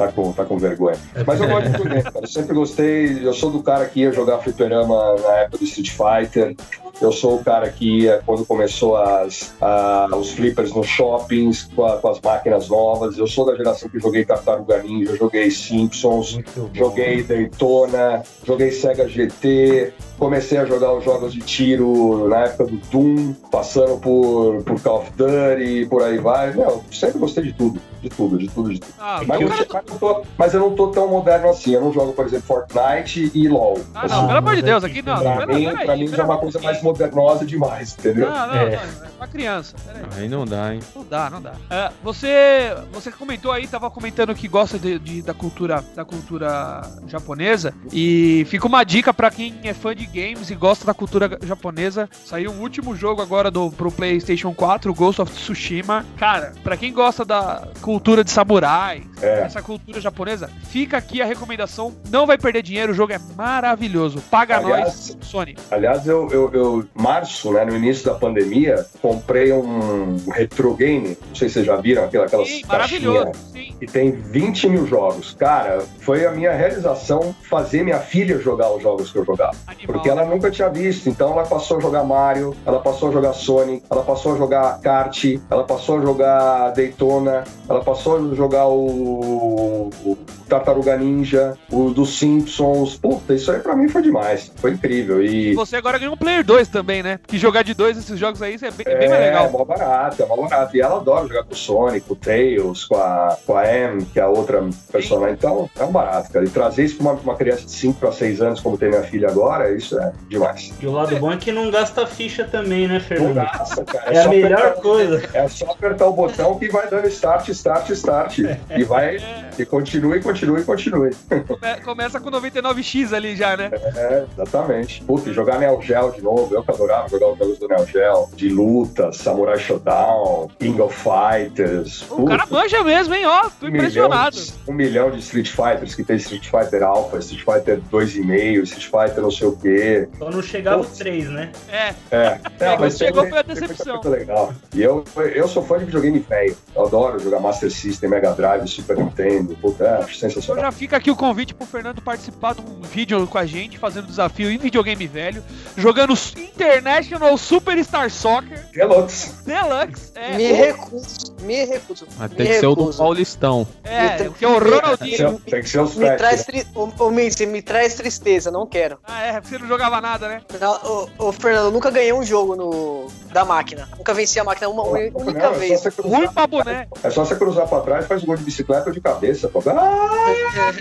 [0.00, 0.96] Tá com, tá com vergonha.
[1.26, 2.20] Mas eu gosto de videogame, cara.
[2.24, 3.26] Eu sempre gostei.
[3.26, 6.56] Eu sou do cara que ia jogar fliperama na época do Street Fighter.
[7.00, 11.84] Eu sou o cara que ia quando começou as, a- os flippers nos shoppings com,
[11.84, 13.16] a- com as máquinas novas.
[13.18, 19.08] Eu sou da geração que joguei Tartaruga Ninja, joguei Simpsons, Muito joguei Daytona, joguei Sega
[19.08, 24.80] GT, comecei a jogar os jogos de tiro na época do Doom, passando por, por
[24.80, 26.52] Call of Duty e por aí vai.
[26.54, 28.92] Não, sempre gostei de tudo, de tudo, de tudo, de tudo.
[29.00, 31.72] Ah, Mas, eu, cara- mas eu tô- mas eu não tô tão moderno assim.
[31.72, 33.80] Eu não jogo, por exemplo, Fortnite e LoL.
[33.94, 35.18] Ah, não, pelo amor de Deus, aqui não.
[35.20, 37.96] Pra Pera- mim, peraí, pra mim já é pera uma um coisa mais modernosa demais,
[37.98, 38.28] entendeu?
[38.30, 38.64] Não, não, É.
[38.66, 38.72] não,
[39.06, 39.74] é pra criança.
[39.86, 40.02] Peraí.
[40.18, 40.80] Aí não dá, hein?
[40.94, 41.52] Não dá, não dá.
[41.70, 46.82] É, você, você comentou aí, tava comentando que gosta de, de- da cultura da cultura
[47.06, 51.38] japonesa e fica uma dica pra quem é fã de games e gosta da cultura
[51.44, 52.08] japonesa.
[52.24, 56.04] Saiu um último jogo agora do pro PlayStation 4, Ghost of Tsushima.
[56.16, 59.40] Cara, pra quem gosta da cultura de samurai, É.
[59.42, 61.94] essa cultura japonesa, fica aqui a recomendação.
[62.10, 64.20] Não vai perder dinheiro, o jogo é maravilhoso.
[64.30, 65.56] Paga Aliás, nós, Sony.
[65.70, 71.16] Aliás, eu, eu, eu, março, né, no início da pandemia, comprei um retro game.
[71.28, 73.32] Não sei se vocês já viram aquela, aquelas Sim, maravilhoso.
[73.52, 73.74] Sim.
[73.80, 75.34] E tem 20 mil jogos.
[75.38, 79.56] Cara, foi a minha realização fazer minha filha jogar os jogos que eu jogava.
[79.66, 79.99] Animal.
[80.00, 81.08] Porque ela nunca tinha visto.
[81.08, 84.80] Então ela passou a jogar Mario, ela passou a jogar Sonic, ela passou a jogar
[84.80, 90.16] kart, ela passou a jogar Daytona, ela passou a jogar o, o
[90.48, 92.96] Tartaruga Ninja, o dos Simpsons.
[92.96, 94.50] Puta, isso aí pra mim foi demais.
[94.56, 95.22] Foi incrível.
[95.22, 97.20] E Você agora ganhou um Player 2 também, né?
[97.26, 99.50] Que jogar de dois esses jogos aí é bem, é bem mais É, legal.
[99.50, 100.76] mó barato, é mó barato.
[100.76, 104.04] E ela adora jogar com o Sonic, com o Tails, com a, com a M,
[104.06, 105.34] que é a outra personagem.
[105.34, 106.44] Então, é um barato, cara.
[106.44, 109.02] E trazer isso pra uma, uma criança de 5 para 6 anos, como tem minha
[109.02, 110.72] filha agora, isso é demais.
[110.80, 113.34] E o lado bom é que não gasta ficha também, né, Não Fernando?
[113.34, 114.12] gasta, cara.
[114.14, 115.22] É a só melhor apertar- coisa.
[115.34, 118.38] É só apertar o botão que vai dando start, start, start.
[118.38, 119.18] E vai,
[119.58, 121.10] e continue, continue, continue.
[121.46, 123.70] Come- Começa com 99x ali já, né?
[123.72, 125.02] É, exatamente.
[125.04, 126.54] Puta, e jogar Neo Geo de novo.
[126.54, 128.28] Eu que adorava jogar os jogos do Neo Geo.
[128.34, 132.04] De luta, Samurai Showdown, King of Fighters.
[132.10, 133.26] O cara manja mesmo, hein?
[133.26, 134.36] Ó, tô um impressionado.
[134.36, 138.62] milhão de- um milhão de Street Fighters, que tem Street Fighter Alpha, Street Fighter 2,5,
[138.64, 139.69] Street Fighter não sei o quê.
[140.18, 141.50] Só não chegava os três, né?
[141.68, 144.00] É, É, É, quando chegou foi a decepção.
[144.04, 144.52] legal.
[144.74, 145.04] E eu,
[145.34, 146.56] eu sou fã de videogame velho.
[146.74, 149.56] Eu adoro jogar Master System, Mega Drive, Super Nintendo.
[149.60, 150.64] Puta, é, acho então sensacional.
[150.64, 154.06] já fica aqui o convite pro Fernando participar de um vídeo com a gente, fazendo
[154.06, 155.42] desafio em videogame velho,
[155.76, 159.32] jogando International Superstar Soccer Deluxe.
[159.44, 160.12] Deluxe.
[160.14, 162.06] É, Me recuso, me recuso.
[162.18, 162.92] Mas me tem que ser o do.
[162.94, 163.66] Paulistão.
[163.84, 165.40] é, que é o Ronaldinho.
[165.48, 166.44] Tem que ser os Me traz, né?
[166.44, 166.66] tri...
[166.74, 168.98] ô, ô, você me traz tristeza, não quero.
[169.04, 170.42] Ah, é, você não jogava nada, né?
[170.60, 173.06] Não, Ô, ô, Fernando, eu nunca ganhei um jogo no...
[173.32, 173.88] da máquina.
[173.96, 175.80] Nunca venci a máquina uma única não, é vez.
[175.80, 176.88] só você cruzar- Ruim pra boné.
[177.02, 179.48] É só você cruzar pra trás, faz um gol de bicicleta ou de cabeça.
[179.48, 179.62] Pô.
[179.66, 180.72] Ah,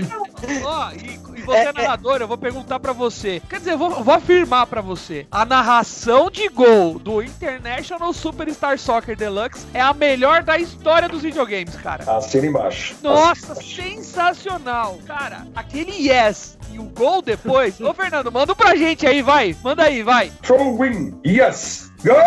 [0.64, 1.72] Ó, e, e você é, É, é.
[1.74, 3.42] narrador, eu vou perguntar pra você.
[3.50, 5.26] Quer dizer, eu vou, eu vou afirmar pra você.
[5.32, 11.22] A narração de gol do International Superstar Soccer Deluxe é a melhor da história dos
[11.22, 12.04] videogames, cara.
[12.18, 12.96] assina embaixo.
[13.02, 14.98] Nossa, sensacional!
[15.06, 17.80] Cara, aquele yes e o gol depois.
[17.82, 19.56] Ô, Fernando, manda um pra gente aí, vai.
[19.64, 20.32] Manda aí, vai.
[20.42, 21.20] Throw win.
[21.26, 21.92] Yes.
[22.04, 22.14] Go!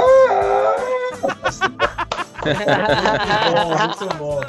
[3.79, 4.41] Muito bom.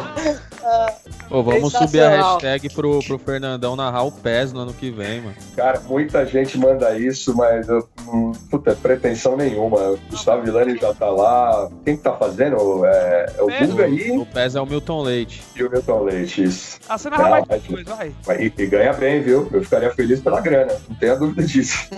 [1.29, 5.21] Ô, vamos subir a hashtag pro, pro Fernandão narrar o PES no ano que vem,
[5.21, 5.35] mano.
[5.55, 9.77] Cara, muita gente manda isso, mas eu, hum, puta, é pretensão nenhuma.
[9.91, 11.69] O Gustavo Villani já tá lá.
[11.83, 12.85] Quem que tá fazendo?
[12.85, 15.43] É, é o É, Guga aí O PES é o Milton Leite.
[15.55, 16.43] e o Milton Leite.
[16.43, 16.79] Isso.
[16.87, 18.11] Ah, você narra mais mas- depois, vai.
[18.27, 19.47] Mas- E, e ganha bem, viu?
[19.51, 21.87] Eu ficaria feliz pela grana, não tenha dúvida disso.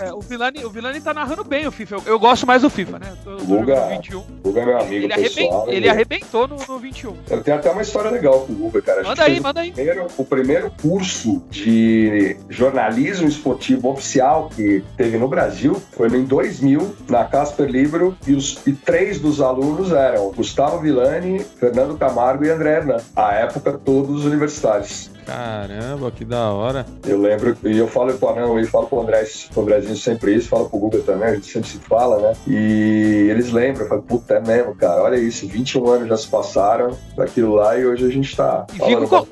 [0.00, 1.96] É, o, Vilani, o Vilani tá narrando bem o FIFA.
[1.96, 3.06] Eu, eu gosto mais do FIFA, né?
[3.10, 3.74] Eu tô, eu tô Guga.
[3.74, 4.18] jogando 21.
[4.18, 5.66] O Guga é meu amigo ele, pessoal.
[5.68, 7.16] ele arrebentou no, no 21.
[7.30, 9.02] Eu tenho até uma história legal com o Guga, cara.
[9.02, 9.70] Manda aí, manda aí.
[9.70, 16.24] O primeiro, o primeiro curso de jornalismo esportivo oficial que teve no Brasil foi em
[16.24, 22.44] 2000, na Casper Libro, e, os, e três dos alunos eram Gustavo Villani, Fernando Camargo
[22.44, 22.98] e André Hernan.
[23.14, 25.10] À época, todos universitários.
[25.28, 26.86] Caramba, que da hora.
[27.06, 30.48] Eu lembro, e eu falo pro Anão, e falo pro André, pro Andrezinho sempre isso,
[30.48, 32.32] falo pro Guga também, a gente sempre se fala, né?
[32.46, 36.28] E eles lembram, eu falo, puta, é mesmo, cara, olha isso, 21 anos já se
[36.28, 39.26] passaram daquilo lá e hoje a gente tá E fica com-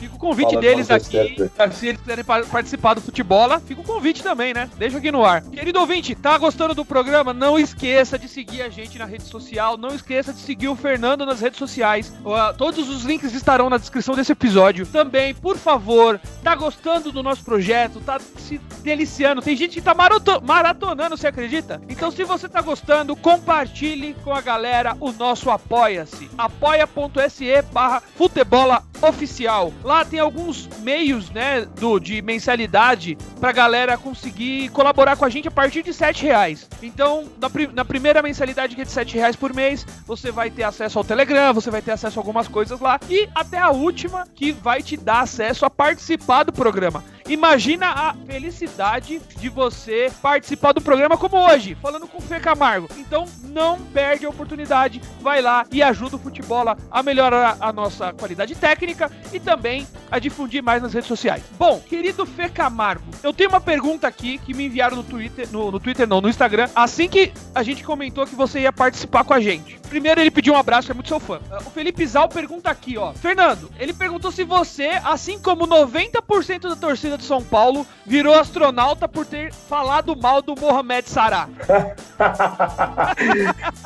[0.00, 1.72] fica o convite Fala, deles aqui, César.
[1.72, 4.68] se eles quiserem pa- participar do futebol, fica o convite também, né?
[4.76, 5.42] Deixa aqui no ar.
[5.42, 7.32] Querido ouvinte, tá gostando do programa?
[7.32, 11.24] Não esqueça de seguir a gente na rede social, não esqueça de seguir o Fernando
[11.26, 12.12] nas redes sociais.
[12.56, 14.86] Todos os links estarão na descrição desse episódio.
[14.86, 19.42] Também, por favor, tá gostando do nosso projeto, tá se deliciando.
[19.42, 21.80] Tem gente que tá marato- maratonando, você acredita?
[21.88, 26.30] Então, se você tá gostando, compartilhe com a galera o nosso Apoia-se.
[26.38, 29.72] apoia.se barra futebola oficial.
[29.84, 35.48] Lá tem alguns meios, né, do, de mensalidade pra galera conseguir colaborar com a gente
[35.48, 36.68] a partir de 7 reais.
[36.82, 40.50] Então, na, pri- na primeira mensalidade que é de 7 reais por mês, você vai
[40.50, 42.98] ter acesso ao Telegram, você vai ter acesso a algumas coisas lá.
[43.08, 47.02] E até a última, que vai te dar acesso a participar do programa.
[47.30, 52.88] Imagina a felicidade de você participar do programa como hoje, falando com o Fê Camargo.
[52.98, 58.12] Então não perde a oportunidade, vai lá e ajuda o futebol a melhorar a nossa
[58.12, 61.44] qualidade técnica e também a difundir mais nas redes sociais.
[61.56, 65.70] Bom, querido Fê Camargo, eu tenho uma pergunta aqui que me enviaram no Twitter, no,
[65.70, 69.34] no Twitter não, no Instagram, assim que a gente comentou que você ia participar com
[69.34, 69.78] a gente.
[69.88, 71.36] Primeiro ele pediu um abraço, é muito seu fã.
[71.50, 73.12] Uh, O Felipe Zal pergunta aqui, ó.
[73.12, 79.06] Fernando, ele perguntou se você, assim como 90% da torcida de São Paulo, virou astronauta
[79.06, 81.48] por ter falado mal do Mohamed Salah.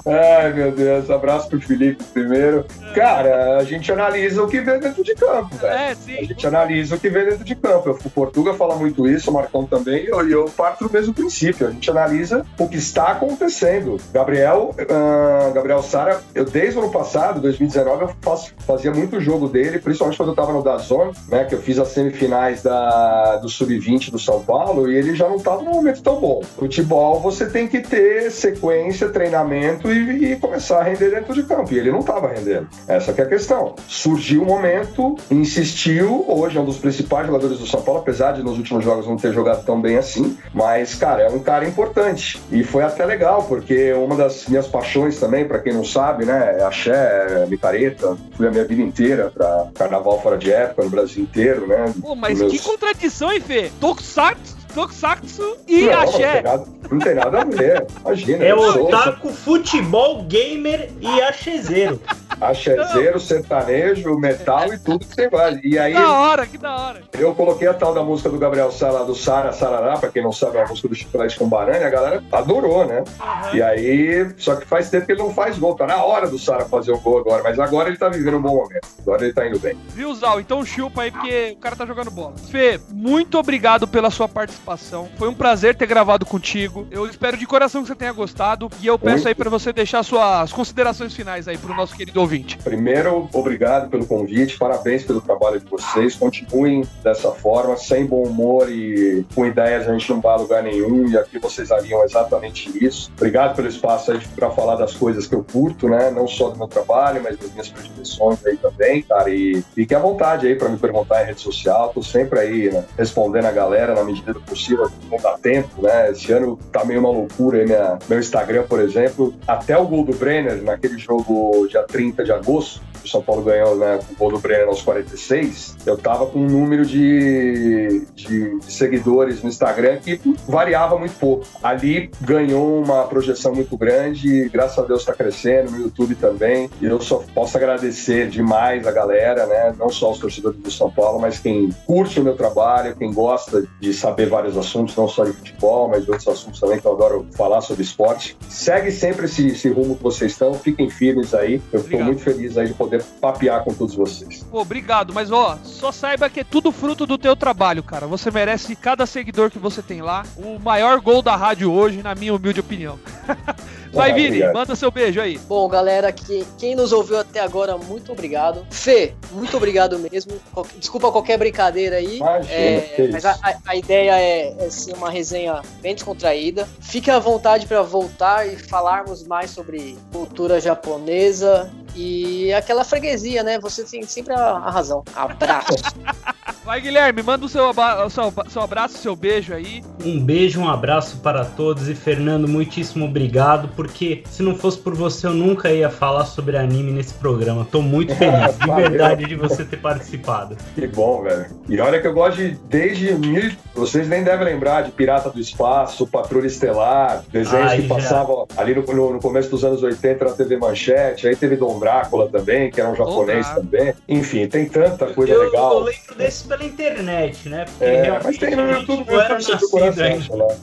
[0.07, 2.65] Ai, meu Deus, abraço pro Felipe primeiro.
[2.95, 5.73] Cara, a gente analisa o que vê dentro de campo, velho.
[5.73, 6.25] É, A sim.
[6.25, 7.99] gente analisa o que vê dentro de campo.
[8.05, 11.67] O Portuga fala muito isso, o Marcão também, e eu, eu parto do mesmo princípio.
[11.69, 13.97] A gente analisa o que está acontecendo.
[14.13, 19.49] Gabriel, ah, Gabriel Sara, eu desde o ano passado, 2019, eu faço- fazia muito jogo
[19.49, 23.49] dele, principalmente quando eu tava no Dazon, né, que eu fiz as semifinais da, do
[23.49, 26.43] Sub-20 do São Paulo, e ele já não tava num momento tão bom.
[26.59, 31.73] Futebol, você tem que ter sequência, treinamento e, e começar a render dentro de campo.
[31.73, 32.69] E ele não tava rendendo.
[32.89, 33.75] Essa que é a questão.
[33.89, 38.43] Surgiu o momento, insistiu, hoje é um dos principais jogadores do São Paulo, apesar de
[38.43, 42.41] nos últimos jogos não ter jogado tão bem assim, mas, cara, é um cara importante.
[42.51, 46.57] E foi até legal, porque uma das minhas paixões também, pra quem não sabe, né,
[46.59, 50.91] é axé, é micareta, fui a minha vida inteira pra carnaval fora de época, no
[50.91, 51.93] Brasil inteiro, né.
[52.01, 53.71] Pô, mas Meus- que contradição, hein, Fê?
[53.81, 56.33] Tokusatsu, Tokusatsu e Não, Não axé.
[56.33, 57.87] tem, nada, não tem nada a ver.
[58.05, 62.01] Imagina, É sou otaku, futebol, gamer e achezeiro.
[62.41, 65.59] Axézeiro, sertanejo, metal e tudo que tem mais.
[65.63, 67.03] E aí, Que da hora, que da hora.
[67.13, 70.33] Eu coloquei a tal da música do Gabriel Sara, do Sara Sarará, pra quem não
[70.33, 73.05] sabe, é uma música do Chiclete com Banana, e a galera adorou, né?
[73.53, 76.39] E aí, só que faz tempo que ele não faz gol, tá na hora do
[76.39, 79.33] Sara fazer o gol agora, mas agora ele tá vivendo um bom momento, agora ele
[79.33, 79.77] tá indo bem.
[79.89, 80.41] Viu, Zal?
[80.41, 82.35] Então chupa aí, porque o cara tá jogando bola.
[82.51, 85.09] Fê, muito obrigado pela sua participação.
[85.19, 86.87] Foi um prazer ter gravado contigo.
[86.91, 88.71] Eu espero de coração que você tenha gostado.
[88.81, 89.29] E eu peço Muito.
[89.29, 92.57] aí pra você deixar suas considerações finais aí pro nosso querido ouvinte.
[92.59, 98.71] Primeiro, obrigado pelo convite, parabéns pelo trabalho de vocês, continuem dessa forma, sem bom humor
[98.71, 102.73] e com ideias a gente não vai a lugar nenhum, e aqui vocês alinham exatamente
[102.85, 103.11] isso.
[103.17, 106.11] Obrigado pelo espaço aí para falar das coisas que eu curto, né?
[106.11, 109.29] Não só do meu trabalho, mas das minhas predileções aí também, cara.
[109.31, 111.91] E fique à vontade aí para me perguntar em rede social.
[111.91, 116.11] Tô sempre aí, né, respondendo a galera na medida do possível, não dá tempo, né?
[116.11, 119.35] Esse ano tá meio uma loucura aí, minha, meu Instagram, por exemplo.
[119.47, 123.77] Até o gol do Brenner, naquele jogo dia 30 de agosto, o São Paulo ganhou
[123.77, 128.59] né, com o gol do Brenner aos 46, eu tava com um número de, de,
[128.63, 131.47] seguidores no Instagram que variava muito pouco.
[131.63, 136.71] Ali ganhou uma projeção muito grande e graças a Deus está crescendo, no YouTube também.
[136.81, 139.75] E eu só posso agradecer demais a galera, né?
[139.79, 143.65] Não só os torcedores do São Paulo, mas quem curte o meu trabalho, quem gosta
[143.81, 146.93] de saber vários assuntos, não só de futebol, mas de outros assuntos também que eu
[146.93, 148.37] adoro falar sobre esporte.
[148.49, 151.61] Segue sempre esse, esse rumo que vocês estão, fiquem firmes aí.
[151.73, 154.45] Eu estou muito feliz aí de poder papear com todos vocês.
[154.51, 158.07] Pô, obrigado, mas ó, só saiba que é tudo fruto do teu trabalho, cara.
[158.07, 160.25] Você merece cada seguidor que você tem lá.
[160.37, 162.99] O maior gol da rádio hoje, na minha humilde opinião.
[163.95, 164.53] Vai, Vini, obrigado.
[164.55, 165.39] manda seu beijo aí.
[165.39, 168.67] Bom, galera, que, quem nos ouviu até agora, muito obrigado.
[168.71, 170.33] Fê, muito obrigado mesmo.
[170.79, 172.17] Desculpa qualquer brincadeira aí.
[172.17, 176.69] Imagina, É, mas a, a- ideia é, é ser uma resenha bem descontraída.
[176.81, 183.59] Fique à vontade para voltar e falarmos mais sobre cultura japonesa e aquela freguesia, né?
[183.61, 185.03] Você tem sempre a, a razão.
[185.15, 185.75] Abraço.
[186.65, 189.85] Vai, Guilherme, manda o seu, o seu, seu abraço, seu beijo aí.
[190.03, 194.95] Um beijo, um abraço para todos e Fernando, muitíssimo obrigado, porque se não fosse por
[194.95, 197.67] você eu nunca ia falar sobre anime nesse programa.
[197.71, 200.57] Tô muito feliz, de verdade, de você ter participado.
[200.75, 201.47] Que bom, velho.
[201.69, 203.53] E olha que eu gosto de, desde mil.
[203.75, 207.95] Vocês nem devem lembrar de Pirata do Espaço, Patrulha Estelar, desenhos Ai, que já.
[207.95, 211.27] passavam ali no, no- no começo dos anos 80 na TV Manchete.
[211.29, 213.65] Aí teve Dom Drácula também, que era um japonês Drácula.
[213.67, 213.95] também.
[214.09, 215.73] Enfim, tem tanta coisa eu, legal.
[215.73, 217.65] eu lembro desse pela internet, né?
[217.67, 220.05] Porque É, realmente mas tem no YouTube, não era nascido ainda.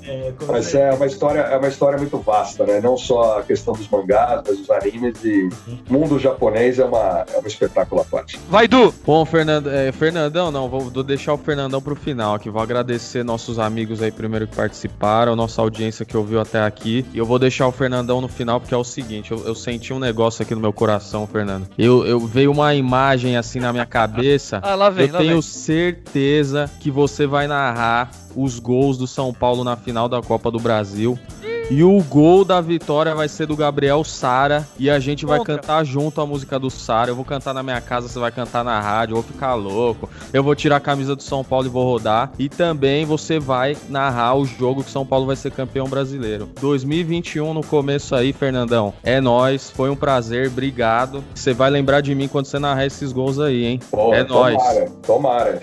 [0.03, 2.79] É, Mas você- é uma história, é uma história muito vasta, né?
[2.81, 5.49] Não só a questão dos mangás, mas os animes e
[5.89, 8.39] o mundo japonês é uma é um espetáculo à parte.
[8.49, 8.93] Vai, Du.
[9.05, 12.49] Bom, Fernando, é, Fernandão, não, vou, vou deixar o Fernandão pro final aqui.
[12.49, 17.05] Vou agradecer nossos amigos aí primeiro que participaram, nossa audiência que ouviu até aqui.
[17.13, 19.93] E eu vou deixar o Fernandão no final, porque é o seguinte: eu, eu senti
[19.93, 21.67] um negócio aqui no meu coração, Fernando.
[21.77, 24.59] Eu, eu veio uma imagem assim na minha cabeça.
[24.61, 25.41] Ah, lá vem, eu lá tenho vem.
[25.41, 30.59] certeza que você vai narrar os gols do São Paulo na final da Copa do
[30.59, 31.17] Brasil.
[31.71, 34.67] E o gol da vitória vai ser do Gabriel Sara.
[34.77, 35.55] E a gente vai Contra.
[35.55, 37.11] cantar junto a música do Sara.
[37.11, 39.13] Eu vou cantar na minha casa, você vai cantar na rádio.
[39.13, 40.09] Eu vou ficar louco.
[40.33, 42.29] Eu vou tirar a camisa do São Paulo e vou rodar.
[42.37, 46.49] E também você vai narrar o jogo que São Paulo vai ser campeão brasileiro.
[46.59, 48.93] 2021 no começo aí, Fernandão.
[49.01, 49.71] É nóis.
[49.71, 50.49] Foi um prazer.
[50.49, 51.23] Obrigado.
[51.33, 53.79] Você vai lembrar de mim quando você narrar esses gols aí, hein?
[53.89, 54.57] Pô, é nóis.
[54.57, 55.61] tomara, tomara.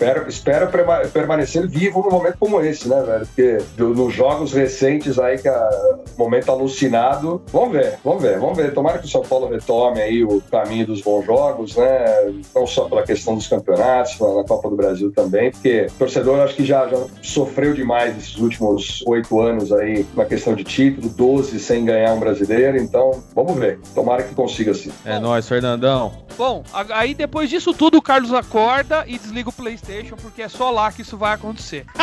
[0.00, 3.26] Espero, espero perma- permanecer vivo num momento como esse, né, velho?
[3.26, 5.68] Porque do- nos jogos recentes aí, que é
[6.16, 7.42] momento alucinado.
[7.52, 8.72] Vamos ver, vamos ver, vamos ver.
[8.72, 12.32] Tomara que o São Paulo retome aí o caminho dos bons jogos, né?
[12.54, 16.40] Não só pela questão dos campeonatos, na na Copa do Brasil também, porque o torcedor
[16.40, 21.10] acho que já, já sofreu demais esses últimos oito anos aí na questão de título,
[21.10, 22.78] 12 sem ganhar um brasileiro.
[22.78, 23.78] Então, vamos ver.
[23.94, 24.90] Tomara que consiga sim.
[25.04, 26.12] É nóis, Fernandão.
[26.38, 30.70] Bom, aí depois disso tudo o Carlos acorda e desliga o PlayStation, porque é só
[30.70, 31.84] lá que isso vai acontecer.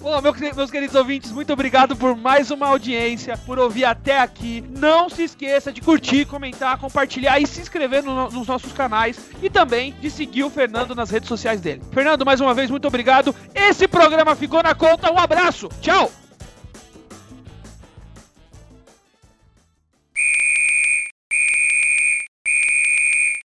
[0.00, 0.20] Bom,
[0.56, 4.64] meus queridos ouvintes, muito obrigado por mais uma audiência, por ouvir até aqui.
[4.76, 9.48] Não se esqueça de curtir, comentar, compartilhar e se inscrever no- nos nossos canais e
[9.50, 11.82] também de seguir o Fernando nas redes sociais dele.
[11.92, 13.34] Fernando, mais uma vez, muito obrigado.
[13.54, 15.12] Esse programa ficou na conta.
[15.12, 15.68] Um abraço.
[15.80, 16.10] Tchau.